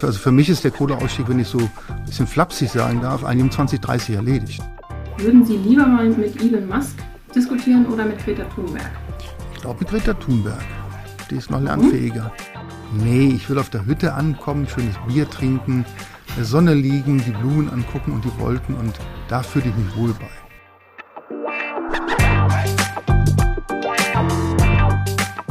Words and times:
Also 0.00 0.20
für 0.20 0.30
mich 0.30 0.48
ist 0.48 0.62
der 0.62 0.70
Kohleausstieg, 0.70 1.28
wenn 1.28 1.40
ich 1.40 1.48
so 1.48 1.58
ein 1.58 1.70
bisschen 2.06 2.28
flapsig 2.28 2.70
sagen 2.70 3.00
darf, 3.00 3.24
eigentlich 3.24 3.42
um 3.42 3.50
2030 3.50 4.14
erledigt. 4.14 4.62
Würden 5.16 5.44
Sie 5.44 5.56
lieber 5.56 5.86
mal 5.86 6.08
mit 6.08 6.40
Elon 6.40 6.68
Musk 6.68 6.94
diskutieren 7.34 7.84
oder 7.86 8.04
mit 8.04 8.24
Greta 8.24 8.44
Thunberg? 8.44 8.90
Ich 9.54 9.60
glaube 9.60 9.80
mit 9.80 9.88
Greta 9.88 10.14
Thunberg. 10.14 10.64
Die 11.28 11.36
ist 11.36 11.50
noch 11.50 11.60
lernfähiger. 11.60 12.30
Mhm. 12.92 13.04
Nee, 13.04 13.32
ich 13.34 13.50
will 13.50 13.58
auf 13.58 13.70
der 13.70 13.84
Hütte 13.86 14.14
ankommen, 14.14 14.68
schönes 14.68 14.94
Bier 15.08 15.28
trinken, 15.28 15.84
der 16.36 16.44
Sonne 16.44 16.74
liegen, 16.74 17.20
die 17.24 17.32
Blumen 17.32 17.68
angucken 17.68 18.12
und 18.12 18.24
die 18.24 18.38
Wolken 18.38 18.76
und 18.76 18.94
da 19.28 19.42
fühle 19.42 19.66
ich 19.66 19.76
mich 19.76 19.96
wohl 19.96 20.14
bei. 20.14 20.30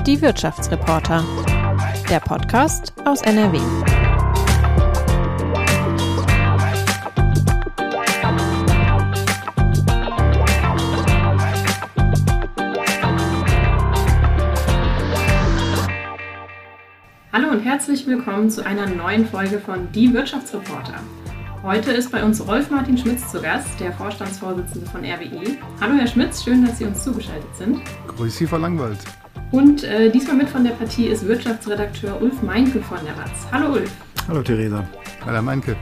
Die 0.06 0.22
Wirtschaftsreporter. 0.22 1.26
Der 2.10 2.22
Podcast 2.22 2.94
aus 3.04 3.22
NRW. 3.24 3.60
Willkommen 18.08 18.50
zu 18.50 18.66
einer 18.66 18.88
neuen 18.88 19.28
Folge 19.28 19.60
von 19.60 19.92
Die 19.92 20.14
Wirtschaftsreporter. 20.14 20.96
Heute 21.62 21.92
ist 21.92 22.10
bei 22.10 22.24
uns 22.24 22.46
Rolf 22.48 22.72
Martin 22.72 22.98
Schmitz 22.98 23.30
zu 23.30 23.42
Gast, 23.42 23.78
der 23.82 23.92
Vorstandsvorsitzende 23.92 24.90
von 24.90 25.02
RWE. 25.02 25.58
Hallo 25.82 25.96
Herr 25.96 26.08
Schmitz, 26.08 26.42
schön, 26.42 26.66
dass 26.66 26.78
Sie 26.78 26.86
uns 26.86 27.04
zugeschaltet 27.04 27.54
sind. 27.58 27.82
Grüß 28.08 28.38
Sie, 28.38 28.48
Frau 28.48 28.58
Langwald. 28.58 28.98
Und 29.52 29.84
äh, 29.84 30.10
diesmal 30.10 30.38
mit 30.38 30.48
von 30.48 30.64
der 30.64 30.72
Partie 30.72 31.08
ist 31.08 31.28
Wirtschaftsredakteur 31.28 32.22
Ulf 32.22 32.42
Meinke 32.42 32.82
von 32.82 33.00
der 33.04 33.18
WAZ. 33.18 33.52
Hallo 33.52 33.74
Ulf. 33.74 33.92
Hallo 34.30 34.42
Theresa. 34.42 34.88
Hallo 35.26 35.34
Herr 35.34 35.42
Meinke. 35.42 35.76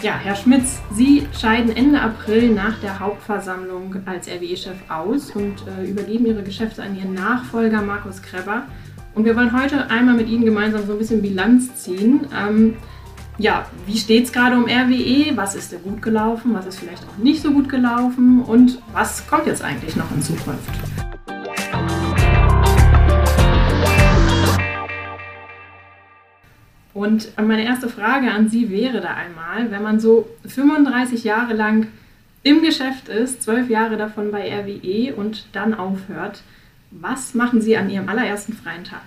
Ja, 0.03 0.19
Herr 0.19 0.35
Schmitz, 0.35 0.81
Sie 0.93 1.29
scheiden 1.39 1.77
Ende 1.77 2.01
April 2.01 2.55
nach 2.55 2.81
der 2.81 2.99
Hauptversammlung 2.99 3.97
als 4.07 4.29
RWE-Chef 4.29 4.79
aus 4.89 5.31
und 5.33 5.57
äh, 5.79 5.85
übergeben 5.85 6.25
Ihre 6.25 6.43
Geschäfte 6.43 6.83
an 6.83 6.97
Ihren 6.97 7.13
Nachfolger 7.15 7.83
Markus 7.83 8.23
Kreber. 8.23 8.65
Und 9.15 9.25
wir 9.25 9.35
wollen 9.35 9.61
heute 9.61 9.91
einmal 9.91 10.15
mit 10.15 10.29
Ihnen 10.29 10.45
gemeinsam 10.45 10.87
so 10.87 10.93
ein 10.93 10.99
bisschen 10.99 11.21
Bilanz 11.21 11.75
ziehen. 11.75 12.29
Ähm, 12.33 12.77
ja, 13.39 13.67
wie 13.87 13.99
steht 13.99 14.25
es 14.25 14.33
gerade 14.33 14.57
um 14.57 14.65
RWE? 14.65 15.37
Was 15.37 15.57
ist 15.57 15.73
denn 15.73 15.83
gut 15.83 16.01
gelaufen? 16.01 16.55
Was 16.55 16.67
ist 16.67 16.79
vielleicht 16.79 17.03
auch 17.03 17.17
nicht 17.23 17.43
so 17.43 17.51
gut 17.51 17.69
gelaufen? 17.69 18.43
Und 18.43 18.81
was 18.93 19.27
kommt 19.27 19.47
jetzt 19.47 19.63
eigentlich 19.63 19.97
noch 19.97 20.11
in 20.13 20.23
Zukunft? 20.23 20.71
Und 26.95 27.33
meine 27.39 27.65
erste 27.65 27.89
Frage 27.89 28.31
an 28.31 28.49
Sie 28.49 28.71
wäre 28.71 29.01
da 29.01 29.15
einmal, 29.15 29.73
wenn 29.73 29.83
man 29.83 29.99
so 29.99 30.29
35 30.47 31.25
Jahre 31.25 31.55
lang 31.55 31.89
im 32.43 32.63
Geschäft 32.63 33.09
ist, 33.09 33.43
zwölf 33.43 33.69
Jahre 33.69 33.97
davon 33.97 34.31
bei 34.31 34.49
RWE 34.55 35.15
und 35.15 35.47
dann 35.53 35.75
aufhört, 35.75 36.43
was 36.91 37.35
machen 37.35 37.61
Sie 37.61 37.77
an 37.77 37.89
Ihrem 37.89 38.09
allerersten 38.09 38.53
freien 38.53 38.85
Tag? 38.85 39.03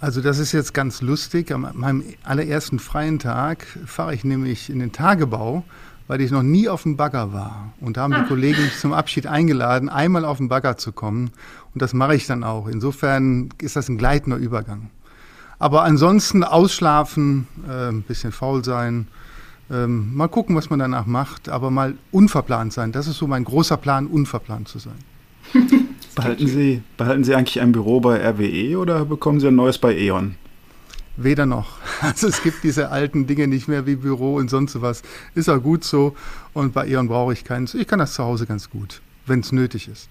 Also 0.00 0.20
das 0.20 0.38
ist 0.38 0.52
jetzt 0.52 0.74
ganz 0.74 1.02
lustig. 1.02 1.52
An 1.52 1.68
meinem 1.74 2.04
allerersten 2.22 2.78
freien 2.78 3.18
Tag 3.18 3.66
fahre 3.84 4.14
ich 4.14 4.24
nämlich 4.24 4.70
in 4.70 4.78
den 4.78 4.92
Tagebau, 4.92 5.64
weil 6.06 6.20
ich 6.20 6.30
noch 6.30 6.42
nie 6.42 6.68
auf 6.68 6.84
dem 6.84 6.96
Bagger 6.96 7.32
war. 7.32 7.72
Und 7.80 7.96
da 7.96 8.02
haben 8.02 8.12
Ach. 8.12 8.22
die 8.22 8.28
Kollegen 8.28 8.62
mich 8.62 8.78
zum 8.78 8.92
Abschied 8.92 9.26
eingeladen, 9.26 9.88
einmal 9.88 10.24
auf 10.24 10.38
den 10.38 10.48
Bagger 10.48 10.76
zu 10.76 10.92
kommen. 10.92 11.30
Und 11.74 11.82
das 11.82 11.94
mache 11.94 12.14
ich 12.14 12.26
dann 12.26 12.44
auch. 12.44 12.68
Insofern 12.68 13.50
ist 13.60 13.74
das 13.74 13.88
ein 13.88 13.98
gleitender 13.98 14.36
Übergang. 14.36 14.90
Aber 15.58 15.82
ansonsten 15.82 16.44
ausschlafen, 16.44 17.48
äh, 17.68 17.88
ein 17.88 18.02
bisschen 18.02 18.30
faul 18.30 18.64
sein, 18.64 19.08
ähm, 19.70 20.14
mal 20.14 20.28
gucken, 20.28 20.54
was 20.54 20.70
man 20.70 20.78
danach 20.78 21.06
macht, 21.06 21.48
aber 21.48 21.70
mal 21.70 21.98
unverplant 22.12 22.72
sein. 22.72 22.92
Das 22.92 23.08
ist 23.08 23.18
so 23.18 23.26
mein 23.26 23.42
großer 23.42 23.76
Plan, 23.76 24.06
unverplant 24.06 24.68
zu 24.68 24.78
sein. 24.78 24.94
behalten, 26.18 26.46
Sie, 26.46 26.82
behalten 26.96 27.24
Sie 27.24 27.34
eigentlich 27.34 27.60
ein 27.60 27.72
Büro 27.72 28.00
bei 28.00 28.18
RWE 28.28 28.78
oder 28.78 29.04
bekommen 29.04 29.40
Sie 29.40 29.48
ein 29.48 29.54
neues 29.54 29.78
bei 29.78 29.96
E.ON? 29.96 30.34
Weder 31.16 31.46
noch. 31.46 31.78
Also 32.00 32.28
es 32.28 32.42
gibt 32.42 32.62
diese 32.62 32.90
alten 32.90 33.26
Dinge 33.26 33.48
nicht 33.48 33.66
mehr 33.66 33.86
wie 33.86 33.96
Büro 33.96 34.36
und 34.36 34.50
sonst 34.50 34.80
was. 34.80 35.02
Ist 35.34 35.48
auch 35.48 35.60
gut 35.60 35.82
so. 35.82 36.14
Und 36.52 36.74
bei 36.74 36.86
E.ON 36.86 37.08
brauche 37.08 37.32
ich 37.32 37.44
keins. 37.44 37.74
Ich 37.74 37.88
kann 37.88 37.98
das 37.98 38.14
zu 38.14 38.22
Hause 38.22 38.46
ganz 38.46 38.70
gut, 38.70 39.00
wenn 39.26 39.40
es 39.40 39.50
nötig 39.50 39.88
ist. 39.88 40.08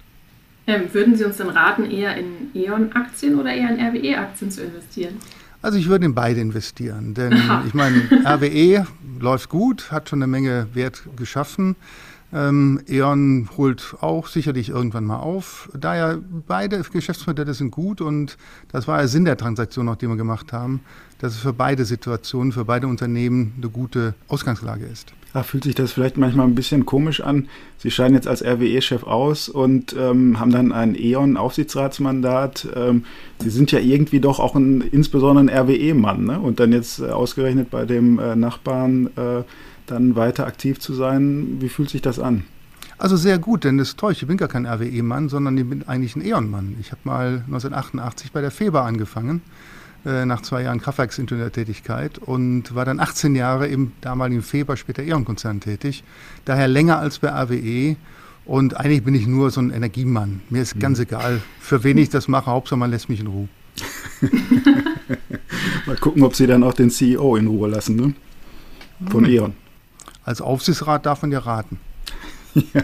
Ähm, 0.67 0.83
würden 0.91 1.15
Sie 1.15 1.23
uns 1.23 1.37
denn 1.37 1.49
raten, 1.49 1.89
eher 1.89 2.17
in 2.17 2.51
E.ON-Aktien 2.53 3.39
oder 3.39 3.53
eher 3.53 3.69
in 3.69 3.79
RWE-Aktien 3.79 4.51
zu 4.51 4.63
investieren? 4.63 5.15
Also 5.61 5.79
ich 5.79 5.87
würde 5.87 6.05
in 6.05 6.13
beide 6.13 6.39
investieren, 6.39 7.13
denn 7.13 7.41
ich 7.65 7.73
meine, 7.73 8.01
RWE 8.25 8.85
läuft 9.19 9.49
gut, 9.49 9.91
hat 9.91 10.09
schon 10.09 10.21
eine 10.21 10.27
Menge 10.27 10.67
Wert 10.73 11.03
geschaffen. 11.15 11.75
Ähm, 12.33 12.81
E.ON 12.87 13.49
holt 13.55 13.95
auch 14.01 14.27
sicherlich 14.27 14.69
irgendwann 14.69 15.05
mal 15.05 15.19
auf. 15.19 15.69
Daher 15.73 16.19
beide 16.47 16.81
Geschäftsmodelle 16.81 17.53
sind 17.53 17.71
gut 17.71 18.01
und 18.01 18.37
das 18.71 18.87
war 18.87 18.97
der 18.97 19.07
Sinn 19.07 19.23
der 19.23 19.37
Transaktion, 19.37 19.85
noch 19.85 19.95
die 19.95 20.07
wir 20.07 20.17
gemacht 20.17 20.51
haben, 20.51 20.81
dass 21.19 21.33
es 21.33 21.39
für 21.39 21.53
beide 21.53 21.85
Situationen, 21.85 22.51
für 22.51 22.65
beide 22.65 22.87
Unternehmen 22.87 23.53
eine 23.57 23.69
gute 23.69 24.13
Ausgangslage 24.27 24.85
ist. 24.85 25.13
Ach, 25.33 25.45
fühlt 25.45 25.65
sich 25.65 25.75
das 25.75 25.91
vielleicht 25.91 26.17
manchmal 26.17 26.47
ein 26.47 26.55
bisschen 26.55 26.85
komisch 26.85 27.21
an. 27.21 27.47
Sie 27.77 27.91
scheiden 27.91 28.15
jetzt 28.15 28.27
als 28.27 28.43
RWE-Chef 28.43 29.03
aus 29.03 29.49
und 29.49 29.95
ähm, 29.97 30.39
haben 30.39 30.51
dann 30.51 30.71
ein 30.71 30.95
E.ON-Aufsichtsratsmandat. 30.95 32.67
Ähm, 32.75 33.03
Sie 33.39 33.49
sind 33.49 33.71
ja 33.71 33.79
irgendwie 33.79 34.19
doch 34.19 34.39
auch 34.39 34.55
ein, 34.55 34.81
insbesondere 34.81 35.45
ein 35.45 35.49
RWE-Mann. 35.49 36.25
Ne? 36.25 36.39
Und 36.39 36.59
dann 36.59 36.73
jetzt 36.73 36.99
äh, 36.99 37.09
ausgerechnet 37.09 37.69
bei 37.69 37.85
dem 37.85 38.19
äh, 38.19 38.35
Nachbarn 38.35 39.11
äh, 39.15 39.43
dann 39.87 40.15
weiter 40.15 40.45
aktiv 40.45 40.79
zu 40.79 40.93
sein. 40.93 41.57
Wie 41.59 41.69
fühlt 41.69 41.89
sich 41.89 42.01
das 42.01 42.19
an? 42.19 42.43
Also 42.99 43.15
sehr 43.15 43.37
gut, 43.37 43.63
denn 43.63 43.77
das 43.77 43.89
ist 43.89 43.99
toll. 43.99 44.11
Ich 44.11 44.25
bin 44.25 44.37
gar 44.37 44.47
kein 44.47 44.65
RWE-Mann, 44.65 45.29
sondern 45.29 45.57
ich 45.57 45.69
bin 45.69 45.87
eigentlich 45.87 46.15
ein 46.15 46.25
E.ON-Mann. 46.25 46.77
Ich 46.79 46.91
habe 46.91 47.01
mal 47.03 47.43
1988 47.45 48.31
bei 48.31 48.41
der 48.41 48.49
FEBA 48.49 48.85
angefangen 48.85 49.41
äh, 50.05 50.25
nach 50.25 50.41
zwei 50.41 50.63
Jahren 50.63 50.81
Kraftwerksingenieurtätigkeit 50.81 52.17
und 52.17 52.73
war 52.73 52.85
dann 52.85 52.99
18 52.99 53.35
Jahre 53.35 53.67
im 53.67 53.91
damaligen 54.01 54.41
Feber, 54.41 54.77
später 54.77 55.03
E.ON-Konzern 55.03 55.59
tätig. 55.59 56.03
Daher 56.45 56.67
länger 56.67 56.97
als 56.99 57.19
bei 57.19 57.29
RWE. 57.29 57.97
Und 58.45 58.77
eigentlich 58.77 59.03
bin 59.03 59.13
ich 59.13 59.27
nur 59.27 59.51
so 59.51 59.59
ein 59.59 59.71
Energiemann. 59.71 60.41
Mir 60.49 60.61
ist 60.61 60.79
ganz 60.79 60.99
egal, 60.99 61.41
für 61.59 61.83
wen 61.83 61.97
ich 61.97 62.09
das 62.09 62.29
mache. 62.29 62.49
Hauptsache, 62.49 62.79
man 62.79 62.89
lässt 62.89 63.09
mich 63.09 63.19
in 63.19 63.27
Ruhe. 63.27 63.49
Mal 65.85 65.97
gucken, 65.97 66.23
ob 66.23 66.33
Sie 66.33 66.47
dann 66.47 66.63
auch 66.63 66.73
den 66.73 66.89
CEO 66.89 67.35
in 67.35 67.47
Ruhe 67.47 67.67
lassen, 67.67 67.97
ne? 67.97 68.13
Von 69.09 69.25
mhm. 69.25 69.29
E.ON. 69.29 69.66
Als 70.27 70.41
Aufsichtsrat 70.41 71.05
darf 71.05 71.21
man 71.21 71.31
ja 71.31 71.39
raten. 71.39 71.79
ja. 72.53 72.83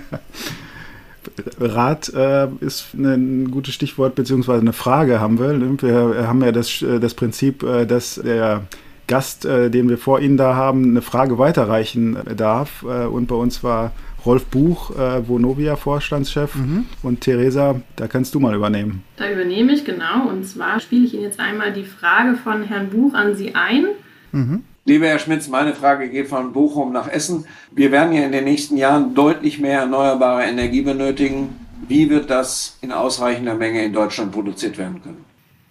Rat 1.59 2.08
äh, 2.14 2.48
ist 2.62 2.94
ein 2.94 3.52
gutes 3.52 3.74
Stichwort, 3.74 4.16
beziehungsweise 4.16 4.62
eine 4.62 4.72
Frage 4.72 5.20
haben 5.20 5.40
wir. 5.40 5.59
Wir 5.82 6.26
haben 6.26 6.42
ja 6.42 6.53
das, 6.53 6.82
äh, 6.82 7.02
das 7.02 7.14
Prinzip, 7.14 7.64
äh, 7.64 7.86
dass 7.86 8.16
der 8.16 8.64
Gast, 9.08 9.44
äh, 9.44 9.70
den 9.70 9.90
wir 9.90 9.98
vor 9.98 10.22
Ihnen 10.22 10.38
da 10.38 10.56
haben, 10.56 10.92
eine 10.92 11.02
Frage 11.02 11.38
weiterreichen 11.38 12.18
darf. 12.38 12.84
Und 12.84 13.28
bei 13.28 13.36
uns 13.36 13.62
war 13.62 13.92
Rolf 14.26 14.46
Buch, 14.46 14.92
äh, 14.92 15.28
Vonovia-Vorstandschef. 15.28 16.56
Mhm. 16.56 16.86
Und 17.02 17.20
Theresa, 17.20 17.82
da 17.98 18.08
kannst 18.08 18.34
du 18.36 18.40
mal 18.40 18.56
übernehmen. 18.56 19.03
Da 19.18 19.30
übernehme 19.30 19.74
ich, 19.74 19.84
genau. 19.84 20.30
Und 20.30 20.46
zwar 20.46 20.79
spiele 20.79 21.06
ich 21.06 21.14
Ihnen 21.14 21.23
jetzt 21.23 21.41
einmal 21.41 21.73
die 21.73 21.84
Frage 21.84 22.38
von 22.38 22.64
Herrn 22.64 22.90
Buch 22.90 23.14
an 23.14 23.35
Sie 23.35 23.53
ein. 23.53 23.88
Mhm. 24.32 24.64
Lieber 24.85 25.08
Herr 25.08 25.20
Schmitz, 25.20 25.47
meine 25.47 25.74
Frage 25.74 26.09
geht 26.09 26.28
von 26.28 26.52
Bochum 26.52 26.91
nach 26.91 27.08
Essen. 27.08 27.46
Wir 27.72 27.94
werden 27.94 28.12
ja 28.12 28.26
in 28.26 28.34
den 28.34 28.44
nächsten 28.44 28.76
Jahren 28.76 29.16
deutlich 29.16 29.58
mehr 29.59 29.80
erneuerbare 29.80 30.44
Energie 30.44 30.82
benötigen. 30.82 31.56
Wie 31.88 32.09
wird 32.09 32.30
das 32.30 32.78
in 32.82 32.91
ausreichender 32.91 33.56
Menge 33.56 33.82
in 33.85 33.94
Deutschland 33.94 34.34
produziert 34.34 34.78
werden 34.78 35.02
können? 35.02 35.24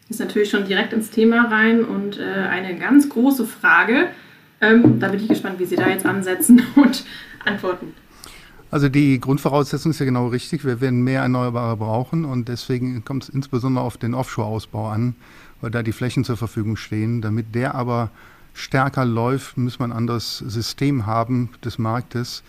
Ist 0.09 0.21
natürlich 0.21 0.49
schon 0.49 0.65
direkt 0.65 0.95
ins 0.95 1.11
Thema 1.11 1.49
rein 1.51 1.85
und 1.85 2.19
äh, 2.19 2.23
eine 2.23 2.79
ganz 2.79 3.11
große 3.11 3.45
Frage. 3.45 4.09
Ähm, 4.63 4.99
da 4.99 5.09
bin 5.09 5.21
ich 5.21 5.29
gespannt, 5.29 5.59
wie 5.59 5.67
Sie 5.67 5.77
da 5.77 5.91
jetzt 5.91 6.07
ansetzen 6.07 6.63
und 6.77 7.05
antworten. 7.45 7.93
Also 8.71 8.89
die 8.89 9.21
Grundvoraussetzung 9.21 9.91
ist 9.91 9.99
ja 9.99 10.07
genau 10.07 10.29
richtig. 10.29 10.65
Wir 10.65 10.81
werden 10.81 11.03
mehr 11.03 11.21
Erneuerbare 11.21 11.77
brauchen 11.77 12.25
und 12.25 12.49
deswegen 12.49 13.05
kommt 13.05 13.25
es 13.25 13.29
insbesondere 13.29 13.85
auf 13.85 13.99
den 13.99 14.15
Offshore-Ausbau 14.15 14.89
an, 14.89 15.17
weil 15.61 15.71
da 15.71 15.83
die 15.83 15.93
Flächen 15.93 16.25
zur 16.25 16.39
Verfügung 16.39 16.77
stehen. 16.77 17.21
Damit 17.21 17.55
der 17.55 17.75
aber 17.75 18.11
stärker 18.55 19.05
läuft, 19.05 19.57
muss 19.57 19.79
man 19.79 19.93
ein 19.93 19.97
anderes 19.97 20.39
System 20.39 21.07
haben 21.07 21.51
des 21.65 21.79
Marktes. 21.79 22.43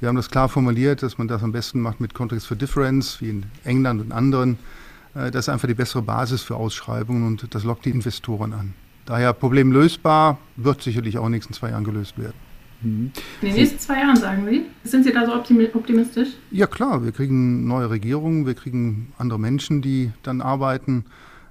Wir 0.00 0.08
haben 0.08 0.16
das 0.16 0.30
klar 0.30 0.48
formuliert, 0.48 1.02
dass 1.02 1.18
man 1.18 1.26
das 1.26 1.42
am 1.42 1.52
besten 1.52 1.80
macht 1.80 2.00
mit 2.00 2.14
Contracts 2.14 2.46
for 2.46 2.56
Difference, 2.56 3.20
wie 3.20 3.30
in 3.30 3.46
England 3.64 4.00
und 4.00 4.12
anderen. 4.12 4.58
Äh, 5.14 5.30
das 5.30 5.46
ist 5.46 5.48
einfach 5.48 5.68
die 5.68 5.74
bessere 5.74 6.02
Basis 6.02 6.42
für 6.42 6.56
Ausschreibungen 6.56 7.26
und 7.26 7.52
das 7.54 7.64
lockt 7.64 7.84
die 7.84 7.90
Investoren 7.90 8.52
an. 8.52 8.74
Daher 9.06 9.32
Problem 9.32 9.72
lösbar, 9.72 10.38
wird 10.56 10.82
sicherlich 10.82 11.18
auch 11.18 11.22
in 11.22 11.32
den 11.32 11.38
nächsten 11.38 11.54
zwei 11.54 11.70
Jahren 11.70 11.84
gelöst 11.84 12.18
werden. 12.18 12.34
Mhm. 12.82 13.10
In 13.42 13.48
den 13.48 13.56
nächsten 13.56 13.78
zwei 13.80 14.00
Jahren, 14.00 14.16
sagen 14.16 14.46
Sie? 14.48 14.66
Sind 14.84 15.02
Sie 15.02 15.12
da 15.12 15.26
so 15.26 15.34
optimistisch? 15.34 16.28
Ja 16.52 16.68
klar, 16.68 17.02
wir 17.04 17.10
kriegen 17.10 17.66
neue 17.66 17.90
Regierungen, 17.90 18.46
wir 18.46 18.54
kriegen 18.54 19.12
andere 19.18 19.40
Menschen, 19.40 19.82
die 19.82 20.12
dann 20.22 20.40
arbeiten. 20.40 21.06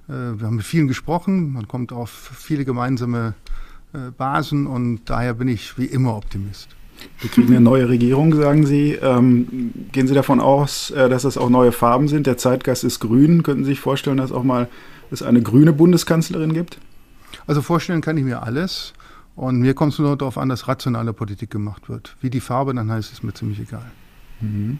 Äh, 0.08 0.12
wir 0.12 0.46
haben 0.46 0.56
mit 0.56 0.64
vielen 0.64 0.88
gesprochen, 0.88 1.52
man 1.52 1.68
kommt 1.68 1.92
auf 1.92 2.10
viele 2.10 2.64
gemeinsame 2.64 3.34
äh, 3.34 3.67
Basen 4.16 4.66
und 4.66 5.00
daher 5.06 5.34
bin 5.34 5.48
ich 5.48 5.78
wie 5.78 5.86
immer 5.86 6.16
Optimist. 6.16 6.68
Wir 7.20 7.30
kriegen 7.30 7.48
eine 7.48 7.60
neue 7.60 7.88
Regierung, 7.88 8.34
sagen 8.34 8.66
Sie. 8.66 8.92
Ähm, 8.92 9.72
gehen 9.92 10.08
Sie 10.08 10.14
davon 10.14 10.40
aus, 10.40 10.90
äh, 10.90 11.08
dass 11.08 11.22
das 11.22 11.38
auch 11.38 11.48
neue 11.48 11.72
Farben 11.72 12.08
sind? 12.08 12.26
Der 12.26 12.36
Zeitgeist 12.36 12.84
ist 12.84 13.00
grün. 13.00 13.42
Könnten 13.42 13.64
Sie 13.64 13.70
sich 13.70 13.80
vorstellen, 13.80 14.16
dass 14.16 14.32
auch 14.32 14.42
mal 14.42 14.68
es 15.10 15.22
eine 15.22 15.42
grüne 15.42 15.72
Bundeskanzlerin 15.72 16.52
gibt? 16.52 16.78
Also 17.46 17.62
vorstellen 17.62 18.00
kann 18.00 18.16
ich 18.16 18.24
mir 18.24 18.42
alles. 18.42 18.94
Und 19.36 19.60
mir 19.60 19.74
kommt 19.74 19.92
es 19.92 19.98
nur 19.98 20.16
darauf 20.16 20.36
an, 20.38 20.48
dass 20.48 20.66
rationale 20.66 21.12
Politik 21.12 21.50
gemacht 21.50 21.88
wird. 21.88 22.16
Wie 22.20 22.30
die 22.30 22.40
Farbe 22.40 22.74
dann 22.74 22.90
heißt, 22.90 23.12
ist 23.12 23.22
mir 23.22 23.32
ziemlich 23.32 23.60
egal. 23.60 23.86
Mhm. 24.40 24.78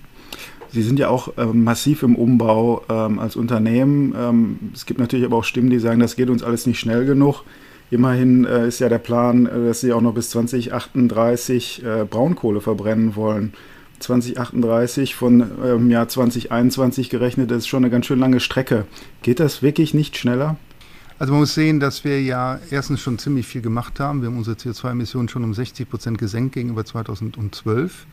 Sie 0.70 0.82
sind 0.82 0.98
ja 0.98 1.08
auch 1.08 1.32
ähm, 1.38 1.64
massiv 1.64 2.02
im 2.02 2.16
Umbau 2.16 2.84
ähm, 2.88 3.18
als 3.18 3.36
Unternehmen. 3.36 4.14
Ähm, 4.16 4.58
es 4.74 4.84
gibt 4.84 5.00
natürlich 5.00 5.24
aber 5.24 5.36
auch 5.36 5.44
Stimmen, 5.44 5.70
die 5.70 5.78
sagen, 5.78 6.00
das 6.00 6.16
geht 6.16 6.28
uns 6.28 6.42
alles 6.42 6.66
nicht 6.66 6.80
schnell 6.80 7.06
genug. 7.06 7.44
Immerhin 7.90 8.44
äh, 8.44 8.68
ist 8.68 8.80
ja 8.80 8.88
der 8.88 8.98
Plan, 8.98 9.46
äh, 9.46 9.66
dass 9.66 9.80
Sie 9.80 9.92
auch 9.92 10.00
noch 10.00 10.14
bis 10.14 10.30
2038 10.30 11.84
äh, 11.84 12.04
Braunkohle 12.04 12.60
verbrennen 12.60 13.16
wollen. 13.16 13.54
2038 14.00 15.14
von 15.14 15.50
ähm, 15.64 15.90
Jahr 15.90 16.08
2021 16.08 17.10
gerechnet, 17.10 17.50
das 17.50 17.58
ist 17.58 17.68
schon 17.68 17.82
eine 17.82 17.90
ganz 17.90 18.06
schön 18.06 18.20
lange 18.20 18.40
Strecke. 18.40 18.86
Geht 19.22 19.40
das 19.40 19.62
wirklich 19.62 19.92
nicht 19.94 20.16
schneller? 20.16 20.56
Also 21.18 21.32
man 21.32 21.40
muss 21.40 21.54
sehen, 21.54 21.80
dass 21.80 22.04
wir 22.04 22.22
ja 22.22 22.60
erstens 22.70 23.00
schon 23.00 23.18
ziemlich 23.18 23.46
viel 23.46 23.60
gemacht 23.60 23.98
haben. 23.98 24.20
Wir 24.22 24.28
haben 24.28 24.38
unsere 24.38 24.56
CO2-Emissionen 24.56 25.28
schon 25.28 25.42
um 25.42 25.52
60 25.52 25.90
Prozent 25.90 26.18
gesenkt 26.18 26.54
gegenüber 26.54 26.84
2012. 26.84 28.06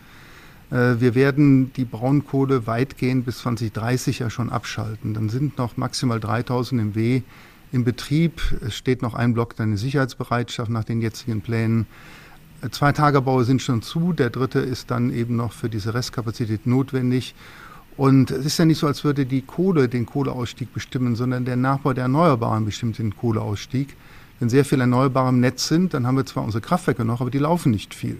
Äh, 0.71 0.75
wir 0.99 1.13
werden 1.13 1.71
die 1.73 1.85
Braunkohle 1.85 2.65
weitgehend 2.65 3.25
bis 3.25 3.39
2030 3.39 4.19
ja 4.19 4.31
schon 4.31 4.49
abschalten. 4.49 5.13
Dann 5.13 5.29
sind 5.29 5.59
noch 5.59 5.77
maximal 5.77 6.19
3000 6.19 6.95
MW 6.95 7.21
im 7.75 7.83
Betrieb. 7.83 8.41
Es 8.65 8.75
steht 8.75 9.01
noch 9.01 9.13
ein 9.13 9.33
Block 9.33 9.55
deine 9.55 9.77
Sicherheitsbereitschaft 9.77 10.71
nach 10.71 10.85
den 10.85 11.01
jetzigen 11.01 11.41
Plänen. 11.41 11.85
Zwei 12.71 12.93
Tagebaue 12.93 13.43
sind 13.43 13.61
schon 13.61 13.81
zu, 13.83 14.13
der 14.13 14.31
dritte 14.31 14.59
ist 14.59 14.89
dann 14.89 15.13
eben 15.13 15.35
noch 15.35 15.51
für 15.51 15.69
diese 15.69 15.93
Restkapazität 15.93 16.65
notwendig. 16.65 17.35
Und 17.97 18.31
es 18.31 18.45
ist 18.45 18.57
ja 18.57 18.65
nicht 18.65 18.79
so, 18.79 18.87
als 18.87 19.03
würde 19.03 19.25
die 19.25 19.41
Kohle 19.41 19.87
den 19.87 20.05
Kohleausstieg 20.05 20.73
bestimmen, 20.73 21.15
sondern 21.15 21.45
der 21.45 21.57
Nachbau 21.57 21.93
der 21.93 22.03
Erneuerbaren 22.03 22.65
bestimmt 22.65 22.97
den 22.97 23.15
Kohleausstieg. 23.15 23.95
Wenn 24.39 24.49
sehr 24.49 24.65
viele 24.65 24.81
Erneuerbare 24.81 25.29
im 25.29 25.39
Netz 25.39 25.67
sind, 25.67 25.93
dann 25.93 26.07
haben 26.07 26.17
wir 26.17 26.25
zwar 26.25 26.43
unsere 26.43 26.61
Kraftwerke 26.61 27.05
noch, 27.05 27.21
aber 27.21 27.29
die 27.29 27.39
laufen 27.39 27.71
nicht 27.71 27.93
viel. 27.93 28.17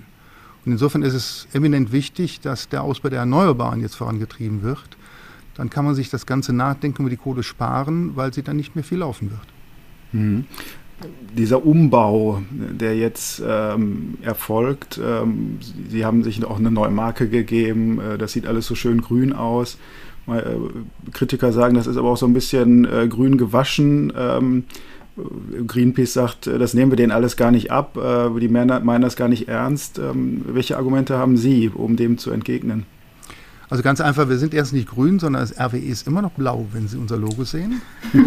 Und 0.65 0.71
insofern 0.71 1.01
ist 1.01 1.13
es 1.13 1.47
eminent 1.53 1.91
wichtig, 1.91 2.39
dass 2.41 2.69
der 2.69 2.83
Ausbau 2.83 3.09
der 3.09 3.19
Erneuerbaren 3.19 3.81
jetzt 3.81 3.95
vorangetrieben 3.95 4.63
wird. 4.63 4.97
Dann 5.55 5.69
kann 5.69 5.85
man 5.85 5.95
sich 5.95 6.09
das 6.09 6.25
ganze 6.25 6.53
Nachdenken 6.53 7.03
über 7.03 7.09
die 7.09 7.17
Kohle 7.17 7.43
sparen, 7.43 8.15
weil 8.15 8.33
sie 8.33 8.43
dann 8.43 8.57
nicht 8.57 8.75
mehr 8.75 8.83
viel 8.83 8.99
laufen 8.99 9.31
wird. 9.31 9.47
Mhm 10.11 10.45
dieser 11.37 11.65
Umbau, 11.65 12.41
der 12.49 12.95
jetzt 12.95 13.43
ähm, 13.45 14.17
erfolgt, 14.21 14.99
ähm, 15.03 15.59
Sie 15.89 16.05
haben 16.05 16.23
sich 16.23 16.43
auch 16.45 16.57
eine 16.57 16.71
neue 16.71 16.91
Marke 16.91 17.27
gegeben, 17.27 17.99
äh, 17.99 18.17
das 18.17 18.31
sieht 18.31 18.47
alles 18.47 18.65
so 18.65 18.75
schön 18.75 19.01
grün 19.01 19.33
aus. 19.33 19.77
Äh, 20.27 21.11
Kritiker 21.11 21.51
sagen, 21.51 21.75
das 21.75 21.87
ist 21.87 21.97
aber 21.97 22.09
auch 22.09 22.17
so 22.17 22.25
ein 22.25 22.33
bisschen 22.33 22.85
äh, 22.85 23.07
grün 23.07 23.37
gewaschen. 23.37 24.13
Ähm, 24.17 24.63
Greenpeace 25.67 26.13
sagt, 26.13 26.47
äh, 26.47 26.57
das 26.57 26.73
nehmen 26.73 26.91
wir 26.91 26.97
denen 26.97 27.11
alles 27.11 27.35
gar 27.35 27.51
nicht 27.51 27.71
ab, 27.71 27.97
äh, 27.97 28.39
die 28.39 28.47
meinen 28.47 29.01
das 29.01 29.17
gar 29.17 29.27
nicht 29.27 29.49
ernst. 29.49 29.99
Ähm, 29.99 30.45
welche 30.47 30.77
Argumente 30.77 31.17
haben 31.17 31.35
Sie, 31.35 31.69
um 31.73 31.97
dem 31.97 32.17
zu 32.17 32.31
entgegnen? 32.31 32.85
Also 33.69 33.81
ganz 33.83 33.99
einfach, 34.01 34.29
wir 34.29 34.37
sind 34.37 34.53
erst 34.53 34.73
nicht 34.73 34.89
grün, 34.89 35.19
sondern 35.19 35.41
das 35.41 35.59
RWE 35.59 35.79
ist 35.79 36.07
immer 36.07 36.21
noch 36.21 36.31
blau, 36.31 36.67
wenn 36.71 36.87
Sie 36.87 36.97
unser 36.97 37.17
Logo 37.17 37.43
sehen. 37.43 37.81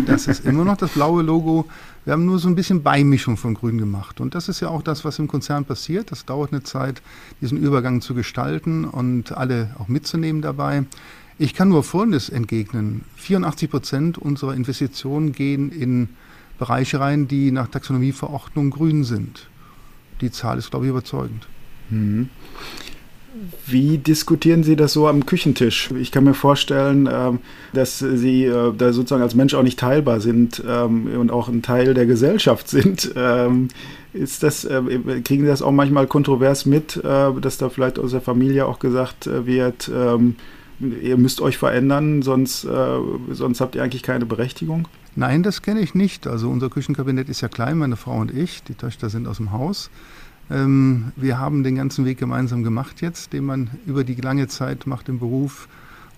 Das 0.06 0.26
ist 0.26 0.44
immer 0.44 0.64
noch 0.64 0.76
das 0.76 0.90
blaue 0.90 1.22
Logo. 1.22 1.66
Wir 2.04 2.14
haben 2.14 2.24
nur 2.24 2.38
so 2.38 2.48
ein 2.48 2.54
bisschen 2.54 2.82
Beimischung 2.82 3.36
von 3.36 3.54
grün 3.54 3.78
gemacht. 3.78 4.20
Und 4.20 4.34
das 4.34 4.48
ist 4.48 4.60
ja 4.60 4.68
auch 4.68 4.82
das, 4.82 5.04
was 5.04 5.18
im 5.18 5.28
Konzern 5.28 5.64
passiert. 5.64 6.10
Das 6.10 6.24
dauert 6.24 6.52
eine 6.52 6.62
Zeit, 6.62 7.02
diesen 7.40 7.58
Übergang 7.58 8.00
zu 8.00 8.14
gestalten 8.14 8.84
und 8.84 9.36
alle 9.36 9.74
auch 9.78 9.88
mitzunehmen 9.88 10.42
dabei. 10.42 10.84
Ich 11.38 11.54
kann 11.54 11.68
nur 11.68 11.84
Folgendes 11.84 12.30
entgegnen. 12.30 13.02
84 13.16 13.70
Prozent 13.70 14.18
unserer 14.18 14.54
Investitionen 14.54 15.32
gehen 15.32 15.70
in 15.70 16.08
Bereiche 16.58 16.98
rein, 16.98 17.28
die 17.28 17.52
nach 17.52 17.68
Taxonomieverordnung 17.68 18.70
grün 18.70 19.04
sind. 19.04 19.48
Die 20.20 20.32
Zahl 20.32 20.58
ist, 20.58 20.70
glaube 20.70 20.86
ich, 20.86 20.90
überzeugend. 20.90 21.46
Mhm. 21.90 22.28
Wie 23.66 23.98
diskutieren 23.98 24.62
Sie 24.62 24.74
das 24.74 24.94
so 24.94 25.06
am 25.06 25.26
Küchentisch? 25.26 25.90
Ich 26.00 26.10
kann 26.10 26.24
mir 26.24 26.34
vorstellen, 26.34 27.08
ähm, 27.12 27.40
dass 27.74 27.98
Sie 27.98 28.44
äh, 28.44 28.72
da 28.76 28.92
sozusagen 28.92 29.22
als 29.22 29.34
Mensch 29.34 29.54
auch 29.54 29.62
nicht 29.62 29.78
teilbar 29.78 30.20
sind 30.20 30.62
ähm, 30.66 31.08
und 31.18 31.30
auch 31.30 31.48
ein 31.48 31.60
Teil 31.60 31.92
der 31.92 32.06
Gesellschaft 32.06 32.68
sind. 32.68 33.12
Ähm, 33.16 33.68
ist 34.14 34.42
das, 34.42 34.64
äh, 34.64 34.80
kriegen 35.24 35.42
Sie 35.42 35.48
das 35.48 35.60
auch 35.60 35.72
manchmal 35.72 36.06
kontrovers 36.06 36.64
mit, 36.64 36.96
äh, 36.96 37.32
dass 37.40 37.58
da 37.58 37.68
vielleicht 37.68 37.98
aus 37.98 38.12
der 38.12 38.22
Familie 38.22 38.64
auch 38.66 38.78
gesagt 38.78 39.28
wird, 39.28 39.90
ihr 40.80 41.16
müsst 41.16 41.40
euch 41.40 41.58
verändern, 41.58 42.22
sonst, 42.22 42.66
sonst 43.32 43.60
habt 43.60 43.74
ihr 43.74 43.82
eigentlich 43.82 44.04
keine 44.04 44.26
Berechtigung? 44.26 44.86
Nein, 45.16 45.42
das 45.42 45.62
kenne 45.62 45.80
ich 45.80 45.96
nicht. 45.96 46.28
Also 46.28 46.48
unser 46.48 46.70
Küchenkabinett 46.70 47.28
ist 47.28 47.40
ja 47.40 47.48
klein, 47.48 47.78
meine 47.78 47.96
Frau 47.96 48.16
und 48.16 48.32
ich. 48.32 48.62
Die 48.62 48.74
Töchter 48.74 49.10
sind 49.10 49.26
aus 49.26 49.38
dem 49.38 49.50
Haus. 49.50 49.90
Ähm, 50.50 51.12
wir 51.16 51.38
haben 51.38 51.62
den 51.62 51.76
ganzen 51.76 52.04
Weg 52.04 52.18
gemeinsam 52.18 52.62
gemacht 52.62 53.00
jetzt, 53.00 53.32
den 53.32 53.44
man 53.44 53.70
über 53.86 54.04
die 54.04 54.14
lange 54.14 54.48
Zeit 54.48 54.86
macht 54.86 55.08
im 55.08 55.18
Beruf 55.18 55.68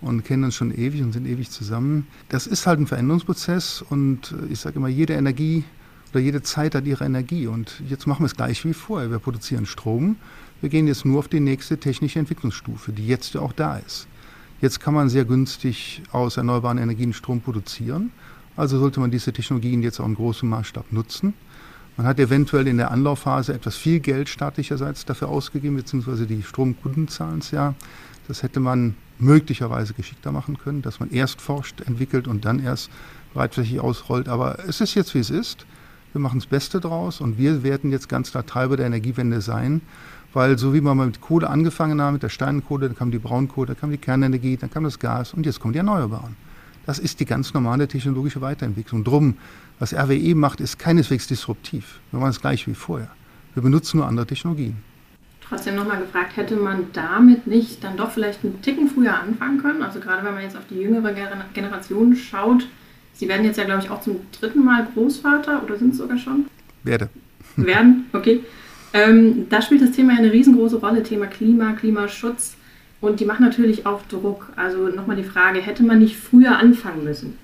und 0.00 0.24
kennen 0.24 0.44
uns 0.44 0.54
schon 0.54 0.72
ewig 0.72 1.02
und 1.02 1.12
sind 1.12 1.26
ewig 1.26 1.50
zusammen. 1.50 2.06
Das 2.28 2.46
ist 2.46 2.66
halt 2.66 2.80
ein 2.80 2.86
Veränderungsprozess 2.86 3.82
und 3.82 4.32
äh, 4.32 4.52
ich 4.52 4.60
sage 4.60 4.76
immer, 4.76 4.88
jede 4.88 5.14
Energie 5.14 5.64
oder 6.12 6.20
jede 6.20 6.42
Zeit 6.42 6.74
hat 6.74 6.86
ihre 6.86 7.04
Energie 7.04 7.46
und 7.46 7.82
jetzt 7.88 8.06
machen 8.06 8.22
wir 8.22 8.26
es 8.26 8.36
gleich 8.36 8.64
wie 8.64 8.72
vorher. 8.72 9.10
Wir 9.10 9.18
produzieren 9.18 9.66
Strom. 9.66 10.16
Wir 10.60 10.68
gehen 10.68 10.86
jetzt 10.86 11.04
nur 11.04 11.18
auf 11.18 11.28
die 11.28 11.40
nächste 11.40 11.78
technische 11.78 12.18
Entwicklungsstufe, 12.18 12.92
die 12.92 13.06
jetzt 13.06 13.34
ja 13.34 13.40
auch 13.40 13.52
da 13.52 13.78
ist. 13.78 14.06
Jetzt 14.60 14.80
kann 14.80 14.92
man 14.92 15.08
sehr 15.08 15.24
günstig 15.24 16.02
aus 16.12 16.36
erneuerbaren 16.36 16.78
Energien 16.78 17.14
Strom 17.14 17.40
produzieren. 17.40 18.10
Also 18.56 18.78
sollte 18.78 19.00
man 19.00 19.10
diese 19.10 19.32
Technologien 19.32 19.82
jetzt 19.82 20.00
auch 20.00 20.04
im 20.04 20.16
großen 20.16 20.46
Maßstab 20.48 20.92
nutzen. 20.92 21.32
Man 22.00 22.06
hat 22.06 22.18
eventuell 22.18 22.66
in 22.66 22.78
der 22.78 22.92
Anlaufphase 22.92 23.52
etwas 23.52 23.76
viel 23.76 24.00
Geld 24.00 24.30
staatlicherseits 24.30 25.04
dafür 25.04 25.28
ausgegeben, 25.28 25.76
beziehungsweise 25.76 26.26
die 26.26 26.42
Stromkunden 26.42 27.08
zahlen 27.08 27.40
es 27.40 27.50
ja. 27.50 27.74
Das 28.26 28.42
hätte 28.42 28.58
man 28.58 28.94
möglicherweise 29.18 29.92
geschickter 29.92 30.32
machen 30.32 30.56
können, 30.56 30.80
dass 30.80 30.98
man 30.98 31.10
erst 31.10 31.42
forscht, 31.42 31.82
entwickelt 31.82 32.26
und 32.26 32.46
dann 32.46 32.58
erst 32.58 32.90
breitflächig 33.34 33.80
ausrollt. 33.80 34.30
Aber 34.30 34.60
es 34.66 34.80
ist 34.80 34.94
jetzt, 34.94 35.14
wie 35.14 35.18
es 35.18 35.28
ist. 35.28 35.66
Wir 36.14 36.22
machen 36.22 36.38
das 36.38 36.46
Beste 36.46 36.80
draus 36.80 37.20
und 37.20 37.36
wir 37.36 37.62
werden 37.64 37.90
jetzt 37.90 38.08
ganz 38.08 38.30
klar 38.30 38.46
Treiber 38.46 38.78
der 38.78 38.86
Energiewende 38.86 39.42
sein, 39.42 39.82
weil 40.32 40.56
so 40.56 40.72
wie 40.72 40.80
wir 40.80 40.94
mal 40.94 41.04
mit 41.04 41.20
Kohle 41.20 41.50
angefangen 41.50 42.00
haben, 42.00 42.14
mit 42.14 42.22
der 42.22 42.30
Steinkohle, 42.30 42.86
dann 42.86 42.96
kam 42.96 43.10
die 43.10 43.18
Braunkohle, 43.18 43.66
dann 43.66 43.78
kam 43.78 43.90
die 43.90 43.98
Kernenergie, 43.98 44.56
dann 44.56 44.70
kam 44.70 44.84
das 44.84 44.98
Gas 44.98 45.34
und 45.34 45.44
jetzt 45.44 45.60
kommen 45.60 45.74
die 45.74 45.80
Erneuerbaren. 45.80 46.34
Das 46.86 46.98
ist 46.98 47.20
die 47.20 47.24
ganz 47.24 47.54
normale 47.54 47.88
technologische 47.88 48.40
Weiterentwicklung. 48.40 49.04
Drum 49.04 49.36
was 49.78 49.94
RWE 49.94 50.34
macht, 50.34 50.60
ist 50.60 50.78
keineswegs 50.78 51.26
disruptiv. 51.26 52.00
Wir 52.10 52.20
machen 52.20 52.30
es 52.30 52.40
gleich 52.40 52.66
wie 52.66 52.74
vorher. 52.74 53.10
Wir 53.54 53.62
benutzen 53.62 53.98
nur 53.98 54.06
andere 54.06 54.26
Technologien. 54.26 54.76
Trotzdem 55.40 55.74
nochmal 55.74 55.98
gefragt, 55.98 56.36
hätte 56.36 56.56
man 56.56 56.86
damit 56.92 57.46
nicht 57.46 57.82
dann 57.82 57.96
doch 57.96 58.10
vielleicht 58.10 58.44
einen 58.44 58.62
Ticken 58.62 58.88
früher 58.88 59.18
anfangen 59.18 59.58
können? 59.58 59.82
Also 59.82 59.98
gerade 59.98 60.24
wenn 60.24 60.34
man 60.34 60.42
jetzt 60.42 60.56
auf 60.56 60.66
die 60.70 60.76
jüngere 60.76 61.12
Generation 61.52 62.14
schaut, 62.14 62.66
Sie 63.20 63.28
werden 63.28 63.44
jetzt 63.44 63.58
ja, 63.58 63.64
glaube 63.64 63.82
ich, 63.82 63.90
auch 63.90 64.00
zum 64.00 64.16
dritten 64.32 64.64
Mal 64.64 64.88
Großvater 64.94 65.62
oder 65.62 65.76
sind 65.76 65.92
es 65.92 65.98
sogar 65.98 66.16
schon? 66.16 66.46
Werde. 66.84 67.10
Werden, 67.56 68.06
okay. 68.14 68.40
Ähm, 68.94 69.46
da 69.50 69.60
spielt 69.60 69.82
das 69.82 69.92
Thema 69.92 70.14
ja 70.14 70.20
eine 70.20 70.32
riesengroße 70.32 70.78
Rolle, 70.78 71.02
Thema 71.02 71.26
Klima, 71.26 71.72
Klimaschutz. 71.72 72.56
Und 73.00 73.20
die 73.20 73.24
macht 73.24 73.40
natürlich 73.40 73.86
auch 73.86 74.02
Druck. 74.08 74.52
Also 74.56 74.88
nochmal 74.88 75.16
die 75.16 75.24
Frage, 75.24 75.60
hätte 75.60 75.82
man 75.82 75.98
nicht 75.98 76.16
früher 76.16 76.58
anfangen 76.58 77.04
müssen? 77.04 77.34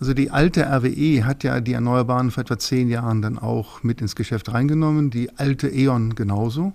Also 0.00 0.14
die 0.14 0.30
alte 0.30 0.64
RWE 0.64 1.24
hat 1.24 1.44
ja 1.44 1.60
die 1.60 1.74
Erneuerbaren 1.74 2.32
vor 2.32 2.42
etwa 2.42 2.58
zehn 2.58 2.88
Jahren 2.88 3.22
dann 3.22 3.38
auch 3.38 3.84
mit 3.84 4.00
ins 4.00 4.16
Geschäft 4.16 4.52
reingenommen, 4.52 5.10
die 5.10 5.30
alte 5.38 5.68
E.ON 5.68 6.16
genauso. 6.16 6.72